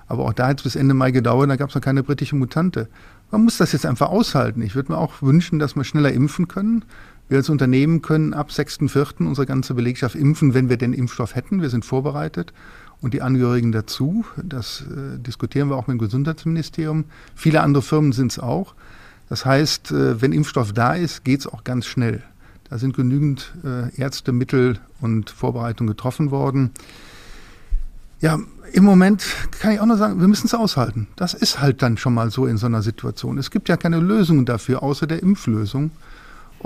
Aber 0.09 0.25
auch 0.25 0.35
da 0.35 0.49
hat 0.49 0.61
es 0.61 0.65
bis 0.65 0.77
Ende 0.77 0.93
Mai 0.93 1.13
gedauert, 1.13 1.49
da 1.49 1.57
gab 1.57 1.71
es 1.71 1.75
noch 1.75 1.83
keine 1.83 2.03
britische 2.03 2.37
Mutante. 2.37 2.89
Man 3.31 3.43
muss 3.43 3.57
das 3.57 3.73
jetzt 3.73 3.87
einfach 3.87 4.11
aushalten. 4.11 4.61
Ich 4.63 4.75
würde 4.75 4.93
mir 4.93 4.99
auch 4.99 5.23
wünschen, 5.23 5.59
dass 5.59 5.77
wir 5.77 5.85
schneller 5.85 6.13
impfen 6.13 6.47
können. 6.47 6.85
Wir 7.29 7.39
als 7.39 7.49
Unternehmen 7.49 8.03
können 8.03 8.35
ab 8.35 8.51
6.4. 8.51 9.27
unsere 9.27 9.47
ganze 9.47 9.75
Belegschaft 9.75 10.15
impfen, 10.15 10.55
wenn 10.55 10.69
wir 10.69 10.77
den 10.77 10.93
Impfstoff 10.93 11.35
hätten. 11.35 11.61
Wir 11.61 11.71
sind 11.71 11.85
vorbereitet 11.85 12.53
und 13.01 13.15
die 13.15 13.23
Angehörigen 13.23 13.73
dazu. 13.73 14.25
Das 14.43 14.83
äh, 14.83 15.19
diskutieren 15.19 15.69
wir 15.69 15.77
auch 15.77 15.89
mit 15.89 15.95
dem 15.95 15.99
Gesundheitsministerium. 15.99 17.05
Viele 17.35 17.63
andere 17.63 17.83
Firmen 17.83 18.13
sind 18.13 18.31
es 18.31 18.39
auch. 18.39 18.75
Das 19.29 19.45
heißt, 19.45 19.91
äh, 19.91 20.23
wenn 20.23 20.33
Impfstoff 20.33 20.73
da 20.73 20.95
ist, 20.95 21.25
geht 21.25 21.41
es 21.41 21.47
auch 21.49 21.65
ganz 21.65 21.87
schnell. 21.87 22.23
Da 22.71 22.79
sind 22.79 22.97
genügend 22.97 23.55
äh, 23.65 23.95
Ärzte, 23.97 24.33
Mittel 24.33 24.79
und 25.01 25.31
Vorbereitungen 25.31 25.89
getroffen 25.89 26.31
worden. 26.31 26.71
Ja, 28.21 28.39
im 28.73 28.85
Moment 28.85 29.25
kann 29.61 29.73
ich 29.73 29.81
auch 29.81 29.87
nur 29.87 29.97
sagen, 29.97 30.21
wir 30.21 30.29
müssen 30.29 30.47
es 30.47 30.55
aushalten. 30.55 31.09
Das 31.17 31.35
ist 31.35 31.61
halt 31.61 31.83
dann 31.83 31.97
schon 31.97 32.15
mal 32.15 32.31
so 32.31 32.47
in 32.47 32.57
so 32.57 32.67
einer 32.67 32.83
Situation. 32.83 33.37
Es 33.39 33.51
gibt 33.51 33.69
ja 33.69 33.77
keine 33.77 33.99
Lösung 34.01 34.47
dafür, 34.47 34.83
außer 34.83 35.07
der 35.07 35.23
Impflösung. 35.23 35.91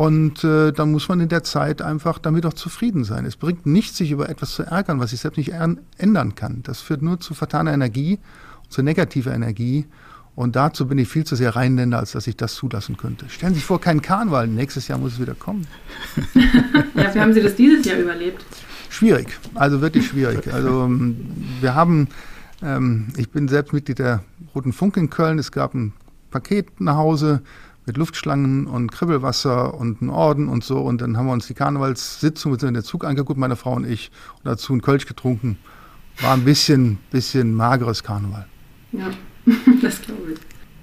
Und 0.00 0.44
äh, 0.44 0.72
dann 0.72 0.92
muss 0.92 1.10
man 1.10 1.20
in 1.20 1.28
der 1.28 1.44
Zeit 1.44 1.82
einfach 1.82 2.18
damit 2.18 2.46
auch 2.46 2.54
zufrieden 2.54 3.04
sein. 3.04 3.26
Es 3.26 3.36
bringt 3.36 3.66
nichts, 3.66 3.98
sich 3.98 4.12
über 4.12 4.30
etwas 4.30 4.54
zu 4.54 4.62
ärgern, 4.62 4.98
was 4.98 5.12
ich 5.12 5.20
selbst 5.20 5.36
nicht 5.36 5.52
ändern 5.98 6.34
kann. 6.34 6.62
Das 6.62 6.80
führt 6.80 7.02
nur 7.02 7.20
zu 7.20 7.34
vertaner 7.34 7.74
Energie, 7.74 8.18
zu 8.70 8.80
negativer 8.80 9.34
Energie. 9.34 9.84
Und 10.34 10.56
dazu 10.56 10.88
bin 10.88 10.96
ich 10.96 11.06
viel 11.06 11.24
zu 11.24 11.36
sehr 11.36 11.54
Rheinländer, 11.54 11.98
als 11.98 12.12
dass 12.12 12.26
ich 12.26 12.34
das 12.34 12.54
zulassen 12.54 12.96
könnte. 12.96 13.28
Stellen 13.28 13.52
Sie 13.52 13.58
sich 13.58 13.66
vor, 13.66 13.78
kein 13.78 14.00
Karneval. 14.00 14.46
Nächstes 14.46 14.88
Jahr 14.88 14.98
muss 14.98 15.12
es 15.12 15.20
wieder 15.20 15.34
kommen. 15.34 15.66
ja, 16.94 17.14
wie 17.14 17.20
haben 17.20 17.34
Sie 17.34 17.42
das 17.42 17.54
dieses 17.56 17.84
Jahr 17.84 17.98
überlebt? 17.98 18.42
Schwierig, 18.88 19.38
also 19.54 19.82
wirklich 19.82 20.06
schwierig. 20.06 20.50
Also 20.50 20.84
ähm, 20.84 21.26
wir 21.60 21.74
haben, 21.74 22.08
ähm, 22.62 23.08
ich 23.18 23.28
bin 23.28 23.48
selbst 23.48 23.74
Mitglied 23.74 23.98
der 23.98 24.24
Roten 24.54 24.72
Funk 24.72 24.96
in 24.96 25.10
Köln. 25.10 25.38
Es 25.38 25.52
gab 25.52 25.74
ein 25.74 25.92
Paket 26.30 26.80
nach 26.80 26.96
Hause 26.96 27.42
mit 27.90 27.96
Luftschlangen 27.96 28.68
und 28.68 28.92
Kribbelwasser 28.92 29.74
und 29.74 30.00
einen 30.00 30.10
Orden 30.10 30.48
und 30.48 30.62
so. 30.62 30.78
Und 30.78 31.00
dann 31.00 31.16
haben 31.16 31.26
wir 31.26 31.32
uns 31.32 31.48
die 31.48 31.54
Karnevalssitzung 31.54 32.56
in 32.56 32.74
der 32.74 32.84
Zug 32.84 33.04
angeguckt, 33.04 33.36
meine 33.36 33.56
Frau 33.56 33.72
und 33.72 33.84
ich, 33.84 34.12
und 34.36 34.46
dazu 34.46 34.72
einen 34.72 34.80
Kölsch 34.80 35.06
getrunken. 35.06 35.58
War 36.20 36.34
ein 36.34 36.44
bisschen, 36.44 36.98
bisschen 37.10 37.52
mageres 37.52 38.04
Karneval. 38.04 38.46
Ja, 38.92 39.10
das 39.82 40.02
glaube 40.02 40.34
ich. 40.34 40.38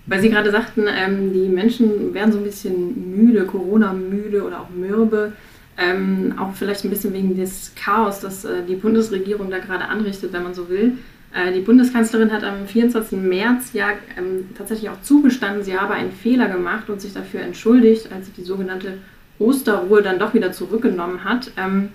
Weil 0.06 0.20
Sie 0.20 0.30
gerade 0.30 0.52
sagten, 0.52 0.84
ähm, 0.90 1.32
die 1.32 1.48
Menschen 1.48 2.14
werden 2.14 2.34
so 2.34 2.40
ein 2.40 2.44
bisschen 2.44 3.16
müde, 3.16 3.46
Corona-müde 3.46 4.44
oder 4.44 4.60
auch 4.60 4.70
mürbe. 4.70 5.32
Ähm, 5.78 6.34
auch 6.38 6.54
vielleicht 6.56 6.84
ein 6.84 6.90
bisschen 6.90 7.14
wegen 7.14 7.38
des 7.38 7.72
Chaos, 7.76 8.20
das 8.20 8.44
äh, 8.44 8.66
die 8.68 8.76
Bundesregierung 8.76 9.50
da 9.50 9.60
gerade 9.60 9.86
anrichtet, 9.86 10.34
wenn 10.34 10.44
man 10.44 10.54
so 10.54 10.68
will. 10.68 10.98
Äh, 11.34 11.54
die 11.54 11.62
Bundeskanzlerin 11.62 12.32
hat 12.32 12.44
am 12.44 12.68
24. 12.68 13.20
März 13.20 13.74
ja 13.74 13.90
ähm, 14.18 14.50
tatsächlich 14.58 14.90
auch 14.90 15.02
zugestanden, 15.02 15.64
sie 15.64 15.78
habe 15.78 15.94
einen 15.94 16.12
Fehler 16.12 16.48
gemacht 16.48 16.90
und 16.90 17.02
sich 17.02 17.14
dafür 17.14 17.42
entschuldigt, 17.42 18.12
als 18.12 18.28
sie 18.28 18.32
die 18.32 18.44
sogenannte 18.44 19.00
Osterruhe 19.40 20.02
dann 20.02 20.20
doch 20.20 20.34
wieder 20.34 20.52
zurückgenommen 20.52 21.24
hat. 21.24 21.52
Ähm, 21.58 21.90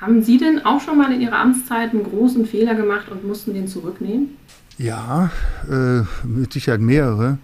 haben 0.00 0.22
Sie 0.22 0.38
denn 0.38 0.64
auch 0.64 0.80
schon 0.80 0.96
mal 0.96 1.12
in 1.12 1.20
Ihrer 1.20 1.38
Amtszeit 1.38 1.90
einen 1.90 2.04
großen 2.04 2.46
Fehler 2.46 2.74
gemacht 2.74 3.08
und 3.10 3.26
mussten 3.26 3.52
den 3.52 3.66
zurücknehmen? 3.66 4.36
Ja, 4.78 5.30
äh, 5.68 6.02
mit 6.24 6.52
Sicherheit 6.52 6.80
mehrere. 6.80 7.38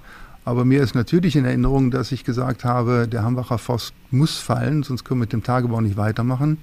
Aber 0.45 0.65
mir 0.65 0.83
ist 0.83 0.95
natürlich 0.95 1.35
in 1.37 1.45
Erinnerung, 1.45 1.91
dass 1.91 2.13
ich 2.13 2.23
gesagt 2.23 2.65
habe, 2.65 3.09
der 3.09 3.25
Hambacher 3.25 3.59
Forst 3.59 3.93
muss 4.11 4.39
fallen, 4.39 4.83
sonst 4.85 5.05
können 5.05 5.19
wir 5.19 5.25
mit 5.25 5.33
dem 5.33 5.43
Tagebau 5.43 5.81
nicht 5.81 5.97
weitermachen. 5.97 6.59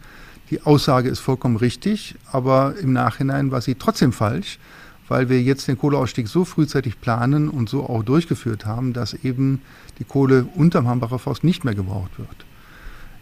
Die 0.52 0.62
Aussage 0.64 1.08
ist 1.08 1.20
vollkommen 1.20 1.56
richtig, 1.56 2.16
aber 2.30 2.76
im 2.78 2.92
Nachhinein 2.92 3.52
war 3.52 3.62
sie 3.62 3.76
trotzdem 3.76 4.12
falsch, 4.12 4.60
weil 5.08 5.30
wir 5.30 5.42
jetzt 5.42 5.70
den 5.70 5.78
Kohleausstieg 5.78 6.28
so 6.28 6.44
frühzeitig 6.44 7.00
planen 7.00 7.48
und 7.48 7.70
so 7.70 7.90
auch 7.90 8.04
durchgeführt 8.04 8.66
haben, 8.66 8.92
dass 8.92 9.14
eben 9.14 9.62
die 9.98 10.04
Kohle 10.04 10.46
unterm 10.56 10.90
Hambacher 10.90 11.20
Forst 11.20 11.46
nicht 11.46 11.64
mehr 11.64 11.74
gebraucht 11.74 12.20
wird. 12.20 12.46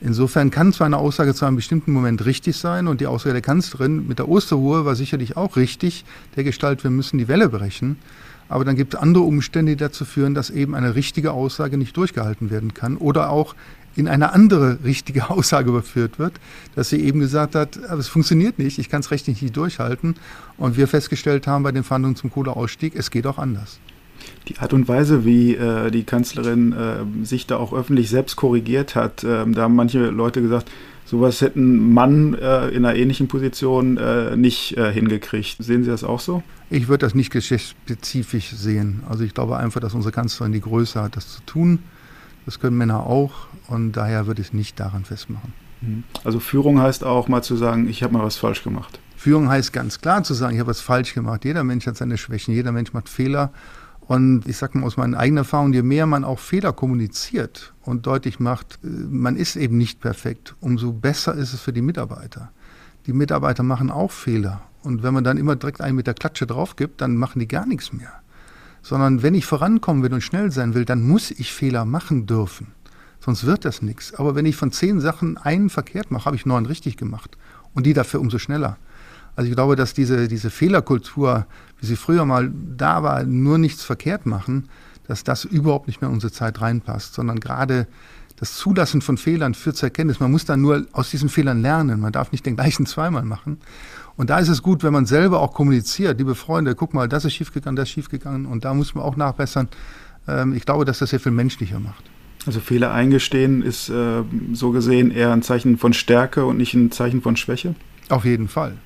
Insofern 0.02 0.50
kann 0.50 0.74
zwar 0.74 0.88
eine 0.88 0.98
Aussage 0.98 1.36
zu 1.36 1.46
einem 1.46 1.58
bestimmten 1.58 1.92
Moment 1.92 2.26
richtig 2.26 2.58
sein 2.58 2.88
und 2.88 3.00
die 3.00 3.06
Aussage 3.06 3.34
der 3.34 3.44
Kanzlerin 3.44 4.08
mit 4.08 4.18
der 4.18 4.28
Osterruhe 4.28 4.86
war 4.86 4.96
sicherlich 4.96 5.38
auch 5.38 5.56
richtig, 5.56 6.06
der 6.36 6.44
Gestalt, 6.44 6.84
wir 6.84 6.90
müssen 6.90 7.20
die 7.20 7.28
Welle 7.28 7.50
brechen. 7.50 7.98
Aber 8.48 8.66
dann 8.66 8.76
gibt 8.76 8.96
es 8.96 9.00
andere 9.00 9.24
Umstände, 9.24 9.74
die 9.74 9.78
dazu 9.78 10.06
führen, 10.06 10.34
dass 10.34 10.50
eben 10.50 10.74
eine 10.74 10.96
richtige 10.96 11.34
Aussage 11.34 11.78
nicht 11.78 11.96
durchgehalten 11.96 12.50
werden 12.50 12.74
kann 12.74 12.98
oder 12.98 13.30
auch 13.30 13.54
in 13.96 14.08
eine 14.08 14.34
andere 14.34 14.80
richtige 14.84 15.30
Aussage 15.30 15.70
überführt 15.70 16.20
wird, 16.20 16.34
dass 16.76 16.90
sie 16.90 17.02
eben 17.02 17.20
gesagt 17.20 17.56
hat, 17.56 17.78
es 17.78 18.08
funktioniert 18.08 18.60
nicht, 18.60 18.80
ich 18.80 18.90
kann 18.90 19.02
es 19.02 19.12
rechtlich 19.12 19.42
nicht 19.42 19.56
durchhalten. 19.56 20.16
Und 20.58 20.78
wir 20.78 20.88
festgestellt 20.88 21.48
haben 21.48 21.64
bei 21.64 21.72
den 21.72 21.84
Verhandlungen 21.84 22.16
zum 22.16 22.32
Kohleausstieg, 22.32 22.96
es 22.96 23.12
geht 23.12 23.28
auch 23.28 23.38
anders. 23.38 23.80
Die 24.48 24.58
Art 24.58 24.74
und 24.74 24.88
Weise, 24.88 25.26
wie 25.26 25.56
äh, 25.56 25.92
die 25.92 26.04
Kanzlerin 26.04 26.74
äh, 26.74 27.26
sich 27.26 27.48
da 27.48 27.58
auch 27.58 27.74
öffentlich 27.74 28.10
selbst 28.10 28.36
korrigiert 28.36 28.96
hat, 28.96 29.24
äh, 29.24 29.46
da 29.50 29.64
haben 29.64 29.76
manche 29.76 30.10
Leute 30.10 30.42
gesagt, 30.42 30.70
sowas 31.06 31.42
hätten 31.42 31.94
Mann 31.94 32.36
äh, 32.36 32.70
in 32.70 32.86
einer 32.86 32.96
ähnlichen 32.96 33.28
Position 33.28 33.98
äh, 33.98 34.36
nicht 34.36 34.78
äh, 34.78 34.92
hingekriegt. 34.92 35.58
Sehen 35.60 35.84
Sie 35.84 35.90
das 35.90 36.04
auch 36.04 36.20
so? 36.20 36.44
Ich 36.70 36.88
würde 36.88 37.06
das 37.06 37.16
nicht 37.16 37.32
geschlechtsspezifisch 37.32 38.52
sehen. 38.52 39.04
Also 39.10 39.24
ich 39.24 39.34
glaube 39.34 39.58
einfach, 39.58 39.80
dass 39.80 39.94
unsere 39.94 40.12
Kanzlerin 40.12 40.52
die 40.52 40.62
Größe 40.62 41.02
hat, 41.02 41.16
das 41.16 41.34
zu 41.34 41.42
tun. 41.46 41.80
Das 42.46 42.60
können 42.60 42.78
Männer 42.78 43.06
auch 43.06 43.48
und 43.68 43.94
daher 43.94 44.28
würde 44.28 44.42
ich 44.42 44.48
es 44.48 44.54
nicht 44.54 44.80
daran 44.80 45.06
festmachen. 45.06 45.54
Mhm. 45.82 46.04
Also 46.24 46.40
Führung 46.40 46.80
heißt 46.80 47.04
auch 47.04 47.28
mal 47.28 47.44
zu 47.44 47.56
sagen, 47.56 47.88
ich 47.88 48.04
habe 48.04 48.14
mal 48.14 48.24
was 48.24 48.38
falsch 48.38 48.64
gemacht. 48.64 49.00
Führung 49.16 49.50
heißt 49.50 49.74
ganz 49.74 50.00
klar 50.00 50.24
zu 50.24 50.34
sagen, 50.34 50.56
ich 50.56 50.60
habe 50.60 50.70
was 50.70 50.82
falsch 50.82 51.14
gemacht. 51.14 51.44
Jeder 51.46 51.64
Mensch 51.64 51.86
hat 51.88 51.98
seine 51.98 52.18
Schwächen, 52.18 52.54
jeder 52.54 52.72
Mensch 52.72 52.94
macht 52.94 53.10
Fehler. 53.10 53.52
Und 54.00 54.48
ich 54.48 54.58
sage 54.58 54.78
mal 54.78 54.88
aus 54.88 54.98
meinen 54.98 55.14
eigenen 55.14 55.40
Erfahrungen, 55.40 55.74
je 55.74 55.84
mehr 55.84 56.08
man 56.08 56.24
auch 56.24 56.40
Fehler 56.40 56.74
kommuniziert 56.74 57.74
und 57.84 58.08
deutlich 58.08 58.40
macht, 58.40 58.80
äh, 58.84 58.88
man 58.88 59.36
ist 59.36 59.56
eben 59.56 59.78
nicht 59.78 60.00
perfekt, 60.00 60.56
umso 60.62 60.94
besser 60.94 61.36
ist 61.36 61.54
es 61.54 61.62
für 61.62 61.74
die 61.74 61.84
Mitarbeiter. 61.84 62.52
Die 63.06 63.14
Mitarbeiter 63.14 63.62
machen 63.62 63.92
auch 63.92 64.12
Fehler. 64.12 64.62
Und 64.82 65.04
wenn 65.04 65.14
man 65.14 65.24
dann 65.24 65.38
immer 65.38 65.56
direkt 65.56 65.82
einen 65.82 65.96
mit 65.96 66.08
der 66.08 66.14
Klatsche 66.14 66.48
drauf 66.48 66.76
gibt, 66.76 67.02
dann 67.02 67.18
machen 67.18 67.40
die 67.40 67.48
gar 67.48 67.68
nichts 67.68 67.94
mehr 67.94 68.14
sondern 68.82 69.24
wenn 69.24 69.36
ich 69.36 69.46
vorankommen 69.46 70.04
will 70.04 70.14
und 70.14 70.22
schnell 70.22 70.52
sein 70.52 70.74
will, 70.74 70.86
dann 70.86 71.08
muss 71.08 71.32
ich 71.32 71.54
Fehler 71.54 71.86
machen 71.86 72.26
dürfen. 72.26 72.68
Sonst 73.20 73.46
wird 73.46 73.66
das 73.66 73.82
nichts. 73.82 74.14
Aber 74.16 74.36
wenn 74.36 74.46
ich 74.46 74.56
von 74.56 74.72
zehn 74.72 75.02
Sachen 75.02 75.38
einen 75.38 75.70
verkehrt 75.70 76.12
mache, 76.12 76.26
habe 76.26 76.36
ich 76.36 76.46
neun 76.46 76.66
richtig 76.66 76.98
gemacht. 76.98 77.38
Und 77.74 77.86
die 77.86 77.94
dafür 77.94 78.22
umso 78.22 78.40
schneller. 78.40 78.78
Also 79.36 79.50
ich 79.50 79.56
glaube, 79.56 79.76
dass 79.76 79.94
diese, 79.94 80.28
diese 80.28 80.50
Fehlerkultur, 80.50 81.46
wie 81.80 81.86
sie 81.86 81.96
früher 81.96 82.26
mal 82.26 82.52
da 82.76 83.04
war, 83.04 83.24
nur 83.24 83.58
nichts 83.58 83.84
verkehrt 83.84 84.26
machen, 84.26 84.70
dass 85.08 85.24
das 85.24 85.44
überhaupt 85.46 85.88
nicht 85.88 86.02
mehr 86.02 86.10
in 86.10 86.16
unsere 86.16 86.32
Zeit 86.32 86.62
reinpasst, 86.62 87.14
sondern 87.14 87.40
gerade 87.40 87.88
das 88.40 88.56
Zulassen 88.56 89.02
von 89.02 89.18
Fehlern 89.18 89.54
führt 89.54 89.76
zur 89.76 89.88
Erkenntnis. 89.88 90.20
Man 90.20 90.32
muss 90.32 90.46
dann 90.46 90.62
nur 90.62 90.86
aus 90.94 91.10
diesen 91.10 91.28
Fehlern 91.28 91.62
lernen. 91.62 92.00
Man 92.00 92.14
darf 92.14 92.32
nicht 92.32 92.46
den 92.46 92.56
gleichen 92.56 92.86
zweimal 92.86 93.24
machen. 93.24 93.60
Und 94.16 94.30
da 94.30 94.40
ist 94.40 94.48
es 94.48 94.64
gut, 94.64 94.84
wenn 94.84 94.94
man 94.94 95.06
selber 95.06 95.42
auch 95.42 95.54
kommuniziert. 95.54 96.18
Liebe 96.18 96.36
Freunde, 96.36 96.74
guck 96.76 96.94
mal, 96.94 97.10
das 97.10 97.26
ist 97.26 97.34
schiefgegangen, 97.34 97.76
das 97.76 97.90
ist 97.90 97.94
schiefgegangen. 97.94 98.46
Und 98.46 98.64
da 98.64 98.74
muss 98.74 98.96
man 98.96 99.04
auch 99.04 99.18
nachbessern. 99.18 99.68
Ähm, 100.28 100.54
ich 100.54 100.66
glaube, 100.66 100.86
dass 100.86 101.00
das 101.00 101.10
sehr 101.10 101.20
viel 101.20 101.34
menschlicher 101.34 101.80
macht. 101.80 102.04
Also 102.46 102.62
Fehler 102.62 102.94
eingestehen 102.94 103.62
ist 103.62 103.90
äh, 103.90 104.24
so 104.54 104.72
gesehen 104.72 105.12
eher 105.12 105.34
ein 105.34 105.42
Zeichen 105.42 105.78
von 105.78 105.92
Stärke 105.92 106.46
und 106.46 106.58
nicht 106.58 106.74
ein 106.74 106.92
Zeichen 106.92 107.22
von 107.22 107.36
Schwäche? 107.36 107.76
Auf 108.08 108.24
jeden 108.24 108.48
Fall. 108.48 108.78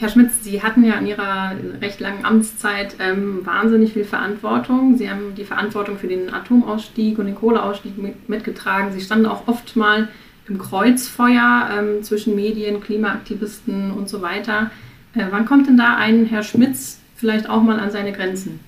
Herr 0.00 0.08
Schmitz, 0.08 0.44
Sie 0.44 0.62
hatten 0.62 0.84
ja 0.84 0.94
in 0.94 1.08
Ihrer 1.08 1.56
recht 1.80 1.98
langen 1.98 2.24
Amtszeit 2.24 2.94
ähm, 3.00 3.44
wahnsinnig 3.44 3.94
viel 3.94 4.04
Verantwortung. 4.04 4.96
Sie 4.96 5.10
haben 5.10 5.34
die 5.34 5.42
Verantwortung 5.42 5.98
für 5.98 6.06
den 6.06 6.32
Atomausstieg 6.32 7.18
und 7.18 7.26
den 7.26 7.34
Kohleausstieg 7.34 7.98
mit, 7.98 8.28
mitgetragen. 8.28 8.92
Sie 8.92 9.00
standen 9.00 9.26
auch 9.26 9.48
oft 9.48 9.74
mal 9.74 10.06
im 10.46 10.56
Kreuzfeuer 10.56 11.68
ähm, 11.72 12.04
zwischen 12.04 12.36
Medien, 12.36 12.80
Klimaaktivisten 12.80 13.90
und 13.90 14.08
so 14.08 14.22
weiter. 14.22 14.70
Äh, 15.14 15.26
wann 15.30 15.46
kommt 15.46 15.66
denn 15.66 15.76
da 15.76 15.96
ein 15.96 16.26
Herr 16.26 16.44
Schmitz 16.44 16.98
vielleicht 17.16 17.50
auch 17.50 17.60
mal 17.60 17.80
an 17.80 17.90
seine 17.90 18.12
Grenzen? 18.12 18.60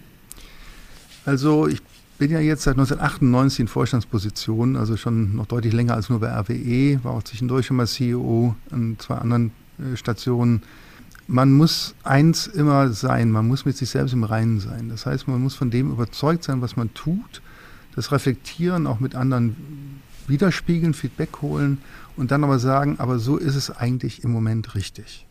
Also 1.25 1.69
ich 1.69 1.81
bin 2.19 2.33
ja 2.33 2.41
jetzt 2.41 2.65
seit 2.65 2.75
1998 2.75 3.61
in 3.61 3.69
Vorstandsposition, 3.69 4.75
also 4.75 4.97
schon 4.97 5.37
noch 5.37 5.47
deutlich 5.47 5.73
länger 5.73 5.95
als 5.95 6.11
nur 6.11 6.19
bei 6.19 6.27
RWE, 6.27 7.05
war 7.05 7.13
auch 7.13 7.23
zwischendurch 7.23 7.67
schon 7.67 7.77
mal 7.77 7.87
CEO 7.87 8.57
an 8.73 8.97
zwei 8.99 9.15
anderen 9.15 9.53
äh, 9.79 9.97
Stationen. 9.97 10.63
Man 11.33 11.53
muss 11.53 11.95
eins 12.03 12.49
immer 12.49 12.93
sein, 12.93 13.31
man 13.31 13.47
muss 13.47 13.65
mit 13.65 13.77
sich 13.77 13.89
selbst 13.89 14.13
im 14.13 14.25
Reinen 14.25 14.59
sein. 14.59 14.89
Das 14.89 15.07
heißt, 15.07 15.29
man 15.29 15.41
muss 15.41 15.55
von 15.55 15.71
dem 15.71 15.93
überzeugt 15.93 16.43
sein, 16.43 16.61
was 16.61 16.75
man 16.75 16.93
tut, 16.93 17.41
das 17.95 18.11
reflektieren, 18.11 18.89
auch 18.89 18.99
mit 18.99 19.15
anderen 19.15 19.55
widerspiegeln, 20.27 20.93
Feedback 20.93 21.41
holen 21.41 21.79
und 22.17 22.33
dann 22.33 22.43
aber 22.43 22.59
sagen, 22.59 22.97
aber 22.99 23.21
so 23.21 23.37
ist 23.37 23.55
es 23.55 23.71
eigentlich 23.71 24.25
im 24.25 24.33
Moment 24.33 24.75
richtig. 24.75 25.29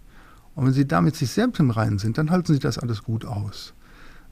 Und 0.56 0.68
wenn 0.68 0.74
Sie 0.74 0.88
damit 0.88 1.18
sich 1.18 1.32
selbst 1.32 1.60
im 1.60 1.70
Reinen 1.70 2.00
sind, 2.00 2.18
dann 2.18 2.32
halten 2.32 2.54
Sie 2.54 2.60
das 2.60 2.78
alles 2.78 3.04
gut 3.04 3.26
aus. 3.26 3.74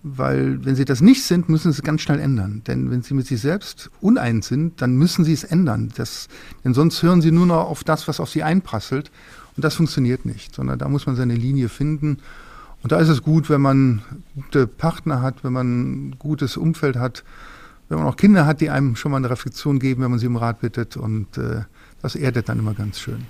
Weil 0.04 0.64
wenn 0.64 0.78
Sie 0.78 0.86
das 0.86 1.02
nicht 1.02 1.24
sind, 1.24 1.50
müssen 1.50 1.74
Sie 1.74 1.80
es 1.80 1.84
ganz 1.84 2.00
schnell 2.00 2.22
ändern. 2.22 2.62
Denn 2.66 2.92
wenn 2.92 3.02
Sie 3.02 3.14
mit 3.14 3.28
sich 3.28 3.42
selbst 3.42 3.90
uneins 4.00 4.48
sind, 4.48 4.82
dann 4.82 4.96
müssen 4.96 5.26
Sie 5.26 5.34
es 5.34 5.44
ändern. 5.44 5.92
Das, 5.98 6.30
denn 6.64 6.74
sonst 6.74 7.04
hören 7.04 7.22
Sie 7.22 7.32
nur 7.32 7.46
noch 7.46 7.66
auf 7.68 7.84
das, 7.84 8.08
was 8.08 8.22
auf 8.22 8.30
Sie 8.30 8.42
einprasselt. 8.42 9.12
Und 9.58 9.66
das 9.66 9.76
funktioniert 9.76 10.26
nicht, 10.26 10.56
sondern 10.56 10.80
da 10.80 10.88
muss 10.88 11.08
man 11.08 11.16
seine 11.16 11.36
Linie 11.36 11.68
finden. 11.68 12.20
Und 12.84 12.92
da 12.92 13.00
ist 13.00 13.10
es 13.10 13.24
gut, 13.24 13.50
wenn 13.50 13.60
man 13.60 14.04
gute 14.36 14.68
Partner 14.68 15.22
hat, 15.22 15.44
wenn 15.44 15.52
man 15.52 16.10
ein 16.12 16.20
gutes 16.20 16.58
Umfeld 16.58 16.96
hat, 16.96 17.24
wenn 17.90 17.98
man 17.98 18.08
auch 18.08 18.18
Kinder 18.18 18.46
hat, 18.46 18.62
die 18.62 18.70
einem 18.70 18.96
schon 18.96 19.12
mal 19.12 19.18
eine 19.18 19.30
Reflexion 19.30 19.80
geben, 19.80 20.04
wenn 20.04 20.12
man 20.12 20.20
sie 20.20 20.28
um 20.28 20.36
Rat 20.36 20.62
bittet. 20.62 20.96
Und 20.96 21.38
äh, 21.38 21.62
das 22.02 22.16
erdet 22.16 22.50
dann 22.50 22.60
immer 22.60 22.76
ganz 22.76 23.00
schön. 23.00 23.26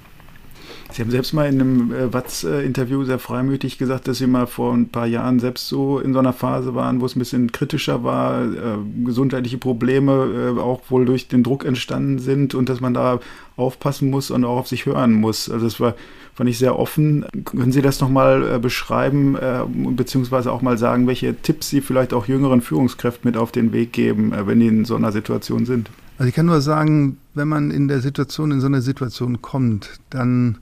Sie 0.92 1.02
haben 1.02 1.12
selbst 1.12 1.34
mal 1.34 1.48
in 1.48 1.60
einem 1.60 1.92
äh, 1.92 2.14
Watz-Interview 2.14 3.04
sehr 3.04 3.20
freimütig 3.20 3.78
gesagt, 3.78 4.08
dass 4.08 4.20
Sie 4.20 4.28
mal 4.28 4.48
vor 4.48 4.74
ein 4.74 4.90
paar 4.90 5.06
Jahren 5.06 5.40
selbst 5.40 5.68
so 5.68 6.00
in 6.00 6.14
so 6.14 6.20
einer 6.20 6.34
Phase 6.34 6.76
waren, 6.76 7.02
wo 7.02 7.06
es 7.06 7.16
ein 7.16 7.20
bisschen 7.20 7.52
kritischer 7.52 8.04
war, 8.04 8.46
äh, 8.46 8.78
gesundheitliche 9.04 9.58
Probleme 9.58 10.54
äh, 10.58 10.60
auch 10.60 10.82
wohl 10.90 11.06
durch 11.06 11.28
den 11.28 11.44
Druck 11.44 11.66
entstanden 11.66 12.20
sind 12.20 12.56
und 12.56 12.70
dass 12.70 12.80
man 12.80 12.94
da 12.94 13.20
aufpassen 13.58 14.10
muss 14.10 14.32
und 14.32 14.46
auch 14.46 14.58
auf 14.58 14.68
sich 14.68 14.86
hören 14.86 15.14
muss. 15.14 15.50
Also 15.50 15.66
das 15.66 15.80
war, 15.80 15.96
fand 16.34 16.50
ich 16.50 16.58
sehr 16.58 16.80
offen. 16.80 17.26
Können 17.44 17.72
Sie 17.72 17.82
das 17.82 18.00
nochmal 18.00 18.56
äh, 18.56 18.60
beschreiben, 18.60 19.36
äh, 19.36 19.64
beziehungsweise 19.68 20.52
auch 20.52 20.62
mal 20.62 20.78
sagen, 20.78 21.06
welche 21.08 21.36
Tipps 21.36 21.70
Sie 21.70 21.82
vielleicht 21.82 22.14
auch 22.14 22.28
jüngeren 22.28 22.62
Führungskräften 22.62 23.30
mit 23.30 23.38
auf 23.38 23.52
den 23.52 23.74
Weg 23.74 23.92
geben, 23.92 24.32
äh, 24.32 24.48
wenn 24.48 24.60
die 24.60 24.68
in 24.68 24.86
so 24.86 24.96
einer 24.96 25.12
Situation 25.12 25.66
sind? 25.66 25.90
Also 26.18 26.30
ich 26.30 26.36
kann 26.36 26.46
nur 26.46 26.62
sagen, 26.62 27.18
wenn 27.34 27.48
man 27.48 27.72
in 27.72 27.88
der 27.88 28.00
Situation, 28.00 28.52
in 28.52 28.62
so 28.62 28.68
eine 28.68 28.82
Situation 28.82 29.42
kommt, 29.42 30.00
dann 30.10 30.58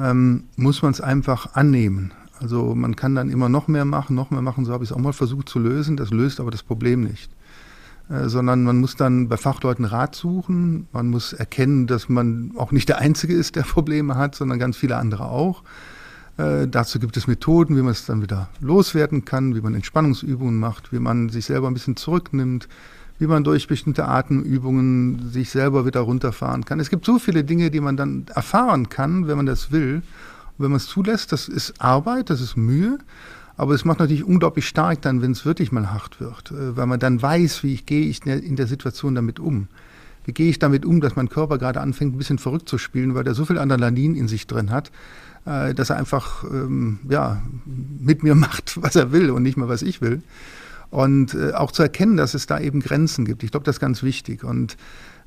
ähm, 0.00 0.44
muss 0.56 0.82
man 0.82 0.92
es 0.92 1.00
einfach 1.00 1.54
annehmen. 1.54 2.12
Also 2.40 2.74
man 2.74 2.96
kann 2.96 3.14
dann 3.14 3.28
immer 3.28 3.48
noch 3.48 3.68
mehr 3.68 3.84
machen, 3.84 4.16
noch 4.16 4.30
mehr 4.30 4.40
machen, 4.40 4.64
so 4.64 4.72
habe 4.72 4.82
ich 4.82 4.90
es 4.90 4.96
auch 4.96 5.00
mal 5.00 5.12
versucht 5.12 5.48
zu 5.48 5.58
lösen. 5.58 5.96
Das 5.96 6.10
löst 6.10 6.40
aber 6.40 6.50
das 6.50 6.62
Problem 6.62 7.02
nicht. 7.02 7.30
Äh, 8.08 8.28
sondern 8.28 8.64
man 8.64 8.78
muss 8.78 8.96
dann 8.96 9.28
bei 9.28 9.36
Fachleuten 9.36 9.84
Rat 9.84 10.14
suchen. 10.14 10.88
Man 10.92 11.08
muss 11.08 11.32
erkennen, 11.32 11.86
dass 11.86 12.08
man 12.08 12.52
auch 12.56 12.72
nicht 12.72 12.88
der 12.88 12.98
Einzige 12.98 13.34
ist, 13.34 13.56
der 13.56 13.62
Probleme 13.74 14.16
hat, 14.16 14.34
sondern 14.34 14.58
ganz 14.58 14.76
viele 14.76 14.96
andere 14.96 15.26
auch. 15.26 15.62
Äh, 16.36 16.66
dazu 16.66 16.98
gibt 16.98 17.16
es 17.16 17.26
Methoden, 17.26 17.76
wie 17.76 17.82
man 17.82 17.92
es 17.92 18.06
dann 18.06 18.22
wieder 18.22 18.48
loswerden 18.60 19.24
kann, 19.24 19.54
wie 19.54 19.60
man 19.60 19.74
Entspannungsübungen 19.74 20.58
macht, 20.58 20.92
wie 20.92 20.98
man 20.98 21.28
sich 21.28 21.44
selber 21.44 21.68
ein 21.68 21.74
bisschen 21.74 21.96
zurücknimmt, 21.96 22.68
wie 23.20 23.26
man 23.26 23.44
durch 23.44 23.68
bestimmte 23.68 24.08
Atemübungen 24.08 25.30
sich 25.30 25.50
selber 25.50 25.84
wieder 25.84 26.00
runterfahren 26.00 26.64
kann. 26.64 26.80
Es 26.80 26.88
gibt 26.88 27.04
so 27.04 27.18
viele 27.18 27.44
Dinge, 27.44 27.70
die 27.70 27.80
man 27.80 27.98
dann 27.98 28.24
erfahren 28.34 28.88
kann, 28.88 29.28
wenn 29.28 29.36
man 29.36 29.44
das 29.44 29.70
will. 29.70 29.96
Und 29.96 30.64
wenn 30.64 30.70
man 30.70 30.78
es 30.78 30.86
zulässt, 30.86 31.30
das 31.30 31.46
ist 31.46 31.82
Arbeit, 31.82 32.30
das 32.30 32.40
ist 32.40 32.56
Mühe. 32.56 32.98
Aber 33.58 33.74
es 33.74 33.84
macht 33.84 33.98
natürlich 33.98 34.24
unglaublich 34.24 34.66
stark 34.66 35.02
dann, 35.02 35.20
wenn 35.20 35.32
es 35.32 35.44
wirklich 35.44 35.70
mal 35.70 35.92
hart 35.92 36.18
wird, 36.18 36.50
äh, 36.50 36.78
weil 36.78 36.86
man 36.86 36.98
dann 36.98 37.20
weiß, 37.20 37.62
wie 37.62 37.74
ich 37.74 37.84
gehe 37.84 38.06
ich 38.06 38.24
in 38.24 38.56
der 38.56 38.66
Situation 38.66 39.14
damit 39.14 39.38
um. 39.38 39.68
Wie 40.24 40.32
gehe 40.32 40.48
ich 40.48 40.58
damit 40.58 40.86
um, 40.86 41.02
dass 41.02 41.14
mein 41.14 41.28
Körper 41.28 41.58
gerade 41.58 41.82
anfängt, 41.82 42.14
ein 42.14 42.18
bisschen 42.18 42.38
verrückt 42.38 42.70
zu 42.70 42.78
spielen, 42.78 43.14
weil 43.14 43.26
er 43.26 43.34
so 43.34 43.44
viel 43.44 43.58
Adrenalin 43.58 44.14
in 44.14 44.28
sich 44.28 44.46
drin 44.46 44.70
hat, 44.70 44.90
äh, 45.44 45.74
dass 45.74 45.90
er 45.90 45.96
einfach 45.96 46.42
ähm, 46.44 47.00
ja, 47.06 47.42
mit 47.66 48.22
mir 48.22 48.34
macht, 48.46 48.82
was 48.82 48.96
er 48.96 49.12
will 49.12 49.30
und 49.30 49.42
nicht 49.42 49.58
mehr, 49.58 49.68
was 49.68 49.82
ich 49.82 50.00
will. 50.00 50.22
Und 50.90 51.34
äh, 51.34 51.52
auch 51.52 51.72
zu 51.72 51.82
erkennen, 51.82 52.16
dass 52.16 52.34
es 52.34 52.46
da 52.46 52.58
eben 52.58 52.80
Grenzen 52.80 53.24
gibt. 53.24 53.42
Ich 53.42 53.50
glaube, 53.50 53.64
das 53.64 53.76
ist 53.76 53.80
ganz 53.80 54.02
wichtig. 54.02 54.42
Und 54.44 54.76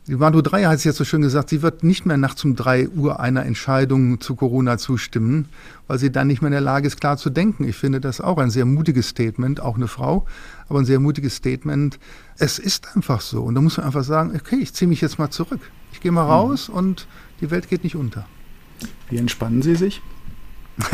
die 0.06 0.16
Manu 0.16 0.42
3 0.42 0.66
hat 0.66 0.76
es 0.76 0.84
jetzt 0.84 0.98
so 0.98 1.06
schön 1.06 1.22
gesagt, 1.22 1.50
sie 1.50 1.62
wird 1.62 1.82
nicht 1.82 2.06
mehr 2.06 2.18
nachts 2.18 2.44
um 2.44 2.58
3 2.58 2.90
Uhr 2.90 3.22
einer 3.22 3.46
Entscheidung 3.46 4.20
zu 4.20 4.36
Corona 4.36 4.78
zustimmen, 4.78 5.48
weil 5.88 5.98
sie 5.98 6.12
dann 6.12 6.28
nicht 6.28 6.42
mehr 6.42 6.50
in 6.50 6.54
der 6.54 6.60
Lage 6.60 6.88
ist, 6.88 7.00
klar 7.00 7.16
zu 7.16 7.30
denken. 7.30 7.64
Ich 7.64 7.78
finde 7.78 8.02
das 8.02 8.20
auch 8.20 8.38
ein 8.38 8.50
sehr 8.50 8.66
mutiges 8.66 9.08
Statement, 9.08 9.62
auch 9.62 9.78
eine 9.78 9.88
Frau, 9.88 10.26
aber 10.68 10.80
ein 10.80 10.86
sehr 10.86 11.00
mutiges 11.00 11.38
Statement. 11.38 12.00
Es 12.38 12.60
ist 12.60 12.98
einfach 12.98 13.22
so. 13.22 13.44
Und 13.44 13.56
da 13.56 13.62
muss 13.62 13.78
man 13.78 13.86
einfach 13.86 14.04
sagen, 14.04 14.34
okay, 14.36 14.58
ich 14.58 14.74
ziehe 14.74 14.90
mich 14.90 15.00
jetzt 15.00 15.20
mal 15.20 15.30
zurück. 15.30 15.62
Ich 15.94 16.02
gehe 16.02 16.12
mal 16.12 16.26
mhm. 16.26 16.32
raus 16.32 16.68
und 16.68 17.08
die 17.40 17.50
Welt 17.50 17.70
geht 17.70 17.86
nicht 17.86 17.96
unter. 17.96 18.26
Wie 19.10 19.18
entspannen 19.18 19.62
Sie 19.62 19.76
sich? 19.76 20.02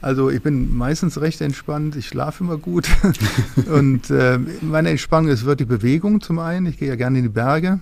Also 0.00 0.30
ich 0.30 0.42
bin 0.42 0.76
meistens 0.76 1.20
recht 1.20 1.40
entspannt, 1.40 1.96
ich 1.96 2.06
schlafe 2.06 2.44
immer 2.44 2.56
gut. 2.56 2.88
und 3.72 4.10
äh, 4.10 4.38
meine 4.60 4.90
Entspannung 4.90 5.30
ist 5.30 5.44
wirklich 5.44 5.68
Bewegung 5.68 6.20
zum 6.20 6.38
einen. 6.38 6.66
Ich 6.66 6.78
gehe 6.78 6.88
ja 6.88 6.96
gerne 6.96 7.18
in 7.18 7.24
die 7.24 7.30
Berge. 7.30 7.80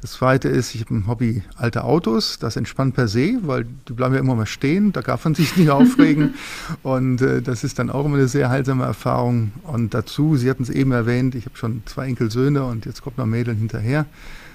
Das 0.00 0.14
zweite 0.14 0.48
ist, 0.48 0.74
ich 0.74 0.80
habe 0.80 0.96
ein 0.96 1.06
Hobby 1.06 1.44
alte 1.54 1.84
Autos. 1.84 2.40
Das 2.40 2.56
entspannt 2.56 2.96
per 2.96 3.06
se, 3.06 3.38
weil 3.42 3.66
die 3.88 3.92
bleiben 3.92 4.14
ja 4.14 4.20
immer 4.20 4.34
mal 4.34 4.46
stehen. 4.46 4.90
Da 4.90 5.00
darf 5.00 5.24
man 5.24 5.36
sich 5.36 5.56
nicht 5.56 5.70
aufregen. 5.70 6.34
und 6.82 7.22
äh, 7.22 7.40
das 7.40 7.62
ist 7.62 7.78
dann 7.78 7.88
auch 7.88 8.04
immer 8.04 8.16
eine 8.16 8.26
sehr 8.26 8.50
heilsame 8.50 8.82
Erfahrung. 8.84 9.52
Und 9.62 9.94
dazu, 9.94 10.36
Sie 10.36 10.50
hatten 10.50 10.64
es 10.64 10.70
eben 10.70 10.90
erwähnt, 10.90 11.36
ich 11.36 11.44
habe 11.44 11.56
schon 11.56 11.82
zwei 11.86 12.08
Enkelsöhne 12.08 12.64
und 12.64 12.84
jetzt 12.84 13.02
kommt 13.02 13.18
noch 13.18 13.26
Mädel 13.26 13.54
hinterher. 13.54 14.06